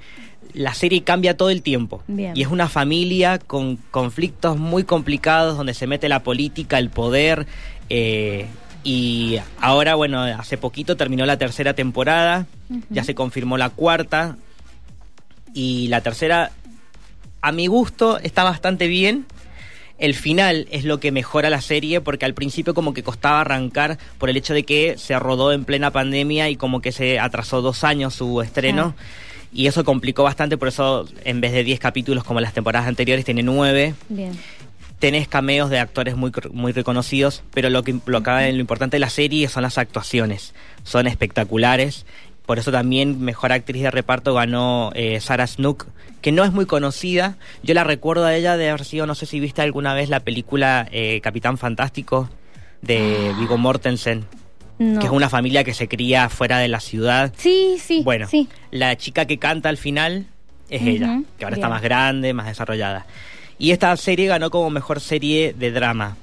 la 0.54 0.74
serie 0.74 1.04
cambia 1.04 1.36
todo 1.36 1.50
el 1.50 1.62
tiempo. 1.62 2.02
Bien. 2.08 2.32
Y 2.36 2.44
es 2.44 2.48
una 2.48 2.70
familia 2.70 3.39
con 3.39 3.76
conflictos 3.76 4.58
muy 4.58 4.86
complicados 4.86 5.58
donde 5.58 5.74
se 5.74 5.86
mete 5.86 6.08
la 6.08 6.24
política, 6.24 6.78
el 6.78 6.89
poder. 6.89 7.46
Eh, 7.93 8.45
y 8.84 9.38
ahora, 9.60 9.95
bueno, 9.95 10.23
hace 10.23 10.58
poquito 10.58 10.95
terminó 10.95 11.25
la 11.25 11.38
tercera 11.38 11.73
temporada, 11.73 12.47
ya 12.89 13.04
se 13.04 13.13
confirmó 13.13 13.58
la 13.58 13.69
cuarta. 13.69 14.38
Y 15.54 15.89
la 15.89 15.99
tercera, 15.99 16.51
a 17.41 17.51
mi 17.51 17.67
gusto, 17.67 18.17
está 18.19 18.45
bastante 18.45 18.88
bien. 18.88 19.25
El 19.97 20.15
final 20.15 20.67
es 20.71 20.86
lo 20.86 20.99
que 20.99 21.12
mejora 21.12 21.49
la 21.49 21.62
serie 21.62 22.01
porque 22.01 22.25
al 22.25 22.34
principio 22.34 22.73
como 22.73 22.93
que 22.93 23.04
costaba 23.04 23.41
arrancar 23.41 23.99
por 24.17 24.30
el 24.30 24.38
hecho 24.38 24.54
de 24.54 24.63
que 24.63 24.97
se 24.97 25.19
rodó 25.19 25.51
en 25.51 25.65
plena 25.65 25.91
pandemia 25.91 26.49
y 26.49 26.56
como 26.56 26.82
que 26.82 26.91
se 26.91 27.19
atrasó 27.19 27.62
dos 27.62 27.84
años 27.84 28.15
su 28.15 28.41
estreno. 28.41 28.95
Y 29.54 29.67
eso 29.67 29.84
complicó 29.84 30.23
bastante, 30.23 30.58
por 30.58 30.69
eso 30.69 31.06
en 31.25 31.41
vez 31.41 31.51
de 31.51 31.65
10 31.65 31.80
capítulos 31.80 32.23
como 32.23 32.39
las 32.39 32.54
temporadas 32.54 32.88
anteriores 32.88 33.25
tiene 33.25 33.43
9. 33.43 33.93
Bien. 34.08 34.32
Tenés 35.01 35.27
cameos 35.27 35.71
de 35.71 35.79
actores 35.79 36.15
muy, 36.15 36.31
muy 36.53 36.73
reconocidos, 36.73 37.41
pero 37.55 37.71
lo, 37.71 37.81
que, 37.81 37.99
lo, 38.05 38.19
lo 38.19 38.59
importante 38.59 38.97
de 38.97 38.99
la 38.99 39.09
serie 39.09 39.49
son 39.49 39.63
las 39.63 39.79
actuaciones. 39.79 40.53
Son 40.83 41.07
espectaculares. 41.07 42.05
Por 42.45 42.59
eso 42.59 42.71
también 42.71 43.19
mejor 43.19 43.51
actriz 43.51 43.81
de 43.81 43.89
reparto 43.89 44.35
ganó 44.35 44.91
eh, 44.93 45.19
Sarah 45.19 45.47
Snook, 45.47 45.87
que 46.21 46.31
no 46.31 46.43
es 46.43 46.51
muy 46.51 46.67
conocida. 46.67 47.37
Yo 47.63 47.73
la 47.73 47.83
recuerdo 47.83 48.25
a 48.25 48.35
ella 48.35 48.57
de 48.57 48.69
haber 48.69 48.85
sido, 48.85 49.07
no 49.07 49.15
sé 49.15 49.25
si 49.25 49.39
viste 49.39 49.63
alguna 49.63 49.95
vez 49.95 50.07
la 50.07 50.19
película 50.19 50.87
eh, 50.91 51.19
Capitán 51.21 51.57
Fantástico 51.57 52.29
de 52.83 53.33
Vigo 53.39 53.57
Mortensen. 53.57 54.25
No. 54.77 54.99
que 54.99 55.05
es 55.05 55.11
una 55.11 55.29
familia 55.29 55.63
que 55.63 55.75
se 55.75 55.87
cría 55.87 56.29
fuera 56.29 56.57
de 56.57 56.67
la 56.67 56.79
ciudad. 56.79 57.33
Sí, 57.37 57.77
sí. 57.79 58.01
Bueno, 58.03 58.27
sí. 58.27 58.49
la 58.71 58.95
chica 58.97 59.25
que 59.25 59.37
canta 59.37 59.69
al 59.69 59.77
final 59.77 60.25
es 60.71 60.81
ella, 60.81 61.21
que 61.37 61.43
ahora 61.43 61.55
está 61.55 61.69
más 61.69 61.81
grande, 61.81 62.33
más 62.33 62.47
desarrollada. 62.47 63.05
Y 63.62 63.69
esta 63.69 63.95
serie 63.95 64.26
ganó 64.26 64.50
como 64.50 64.71
mejor 64.71 65.00
serie 65.00 65.54
de 65.54 65.69
drama. 65.69 66.17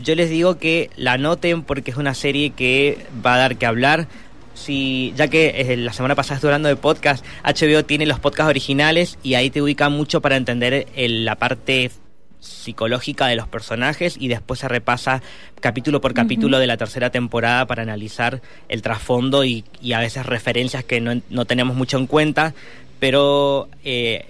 Yo 0.00 0.14
les 0.14 0.30
digo 0.30 0.58
que 0.58 0.90
la 0.96 1.14
anoten 1.14 1.62
porque 1.64 1.90
es 1.90 1.96
una 1.96 2.14
serie 2.14 2.50
que 2.50 2.98
va 3.24 3.34
a 3.34 3.38
dar 3.38 3.56
que 3.56 3.66
hablar. 3.66 4.06
Si, 4.54 5.12
ya 5.16 5.26
que 5.26 5.48
eh, 5.56 5.76
la 5.76 5.92
semana 5.92 6.14
pasada 6.14 6.36
estuve 6.36 6.50
hablando 6.52 6.68
de 6.68 6.76
podcast, 6.76 7.24
HBO 7.42 7.84
tiene 7.84 8.06
los 8.06 8.20
podcasts 8.20 8.48
originales 8.48 9.18
y 9.24 9.34
ahí 9.34 9.50
te 9.50 9.60
ubica 9.60 9.88
mucho 9.88 10.20
para 10.20 10.36
entender 10.36 10.86
el- 10.94 11.24
la 11.24 11.34
parte 11.34 11.90
psicológica 12.38 13.26
de 13.26 13.34
los 13.34 13.48
personajes 13.48 14.16
y 14.16 14.28
después 14.28 14.60
se 14.60 14.68
repasa 14.68 15.20
capítulo 15.60 16.00
por 16.00 16.14
capítulo 16.14 16.58
de 16.60 16.66
la 16.68 16.76
tercera 16.76 17.10
temporada 17.10 17.66
para 17.66 17.82
analizar 17.82 18.40
el 18.68 18.82
trasfondo 18.82 19.44
y, 19.44 19.64
y 19.82 19.94
a 19.94 19.98
veces 19.98 20.26
referencias 20.26 20.84
que 20.84 21.00
no, 21.00 21.20
no 21.30 21.44
tenemos 21.46 21.74
mucho 21.74 21.98
en 21.98 22.06
cuenta, 22.06 22.54
pero 23.00 23.68
eh, 23.82 24.26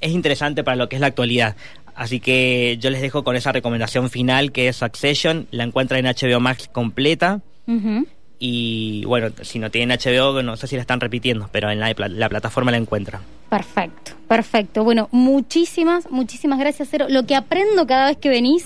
es 0.00 0.10
interesante 0.12 0.64
para 0.64 0.76
lo 0.76 0.88
que 0.88 0.96
es 0.96 1.00
la 1.00 1.08
actualidad. 1.08 1.54
Así 2.00 2.18
que 2.18 2.78
yo 2.80 2.88
les 2.88 3.02
dejo 3.02 3.24
con 3.24 3.36
esa 3.36 3.52
recomendación 3.52 4.08
final 4.08 4.52
que 4.52 4.68
es 4.68 4.76
Succession, 4.76 5.46
la 5.50 5.64
encuentran 5.64 6.04
en 6.06 6.14
HBO 6.14 6.40
Max 6.40 6.66
completa 6.72 7.40
y 8.38 9.04
bueno, 9.04 9.28
si 9.42 9.58
no 9.58 9.70
tienen 9.70 9.98
HBO 9.98 10.42
no 10.42 10.56
sé 10.56 10.66
si 10.66 10.76
la 10.76 10.80
están 10.80 10.98
repitiendo, 11.00 11.48
pero 11.52 11.70
en 11.70 11.78
la, 11.78 11.94
la 11.94 12.28
plataforma 12.30 12.70
la 12.70 12.78
encuentran. 12.78 13.20
Perfecto, 13.50 14.12
perfecto. 14.26 14.82
Bueno, 14.82 15.08
muchísimas, 15.12 16.10
muchísimas 16.10 16.58
gracias, 16.58 16.88
Cero. 16.90 17.06
Lo 17.10 17.26
que 17.26 17.34
aprendo 17.36 17.86
cada 17.86 18.06
vez 18.06 18.16
que 18.16 18.30
venís, 18.30 18.64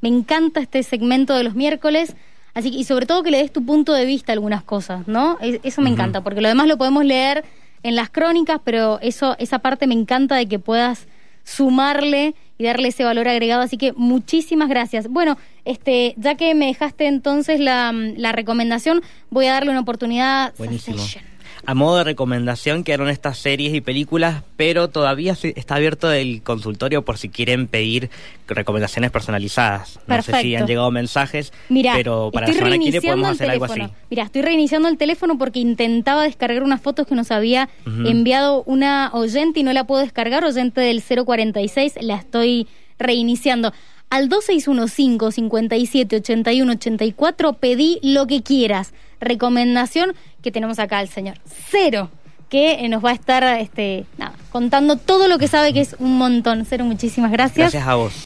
me 0.00 0.08
encanta 0.08 0.60
este 0.60 0.82
segmento 0.82 1.36
de 1.36 1.44
los 1.44 1.54
miércoles. 1.54 2.16
Así 2.54 2.70
que, 2.70 2.78
y 2.78 2.84
sobre 2.84 3.04
todo 3.04 3.22
que 3.22 3.30
le 3.30 3.38
des 3.38 3.52
tu 3.52 3.64
punto 3.66 3.92
de 3.92 4.06
vista 4.06 4.32
a 4.32 4.34
algunas 4.34 4.62
cosas, 4.62 5.06
¿no? 5.06 5.36
Es- 5.42 5.60
Eso 5.64 5.82
me 5.82 5.90
encanta, 5.90 6.22
porque 6.22 6.40
lo 6.40 6.48
demás 6.48 6.66
lo 6.66 6.78
podemos 6.78 7.04
leer 7.04 7.44
en 7.82 7.94
las 7.96 8.08
crónicas, 8.08 8.58
pero 8.64 8.98
eso, 9.02 9.36
esa 9.38 9.58
parte 9.58 9.86
me 9.86 9.94
encanta 9.94 10.36
de 10.36 10.46
que 10.46 10.58
puedas 10.58 11.06
sumarle 11.44 12.34
y 12.60 12.64
darle 12.64 12.88
ese 12.88 13.04
valor 13.04 13.26
agregado. 13.26 13.62
Así 13.62 13.78
que 13.78 13.94
muchísimas 13.94 14.68
gracias. 14.68 15.08
Bueno, 15.08 15.38
este, 15.64 16.12
ya 16.18 16.34
que 16.34 16.54
me 16.54 16.66
dejaste 16.66 17.06
entonces 17.06 17.58
la, 17.58 17.90
la 17.92 18.32
recomendación, 18.32 19.02
voy 19.30 19.46
a 19.46 19.52
darle 19.52 19.70
una 19.70 19.80
oportunidad. 19.80 20.48
a 20.48 20.52
Buenísimo. 20.58 20.98
Succession. 20.98 21.29
A 21.66 21.74
modo 21.74 21.98
de 21.98 22.04
recomendación 22.04 22.84
quedaron 22.84 23.08
estas 23.08 23.38
series 23.38 23.74
y 23.74 23.80
películas, 23.80 24.42
pero 24.56 24.88
todavía 24.88 25.36
está 25.42 25.74
abierto 25.76 26.10
el 26.10 26.42
consultorio 26.42 27.04
por 27.04 27.18
si 27.18 27.28
quieren 27.28 27.66
pedir 27.66 28.10
recomendaciones 28.48 29.10
personalizadas. 29.10 30.00
No 30.06 30.22
sé 30.22 30.40
si 30.40 30.56
han 30.56 30.66
llegado 30.66 30.90
mensajes, 30.90 31.52
Mira, 31.68 31.94
pero 31.94 32.30
para 32.32 32.48
la 32.48 32.54
semana 32.54 32.78
que 32.78 32.84
viene 32.84 33.00
podemos 33.00 33.30
hacer 33.30 33.50
algo 33.50 33.64
así. 33.66 33.82
Mira, 34.08 34.24
estoy 34.24 34.42
reiniciando 34.42 34.88
el 34.88 34.96
teléfono 34.96 35.38
porque 35.38 35.60
intentaba 35.60 36.24
descargar 36.24 36.62
unas 36.62 36.80
fotos 36.80 37.06
que 37.06 37.14
nos 37.14 37.30
había 37.30 37.68
enviado 37.86 38.62
una 38.64 39.10
oyente 39.12 39.60
y 39.60 39.62
no 39.62 39.72
la 39.72 39.86
puedo 39.86 40.02
descargar, 40.02 40.44
oyente 40.44 40.80
del 40.80 41.02
046, 41.02 41.94
la 42.00 42.16
estoy 42.16 42.66
reiniciando. 42.98 43.72
Al 44.10 44.28
2615 44.28 45.32
57 45.36 46.16
81 46.16 46.72
84 46.72 47.52
pedí 47.54 48.00
lo 48.02 48.26
que 48.26 48.42
quieras. 48.42 48.92
Recomendación 49.20 50.14
que 50.42 50.50
tenemos 50.50 50.78
acá 50.78 50.98
al 50.98 51.08
señor 51.08 51.36
Cero, 51.70 52.10
que 52.48 52.84
eh, 52.84 52.88
nos 52.88 53.04
va 53.04 53.10
a 53.10 53.14
estar 53.14 53.44
este, 53.58 54.06
nada, 54.18 54.34
contando 54.50 54.96
todo 54.96 55.28
lo 55.28 55.38
que 55.38 55.48
sabe 55.48 55.72
que 55.72 55.80
es 55.80 55.96
un 55.98 56.18
montón. 56.18 56.64
Cero, 56.68 56.84
muchísimas 56.84 57.30
gracias. 57.30 57.72
Gracias 57.72 57.86
a 57.86 57.94
vos. 57.94 58.24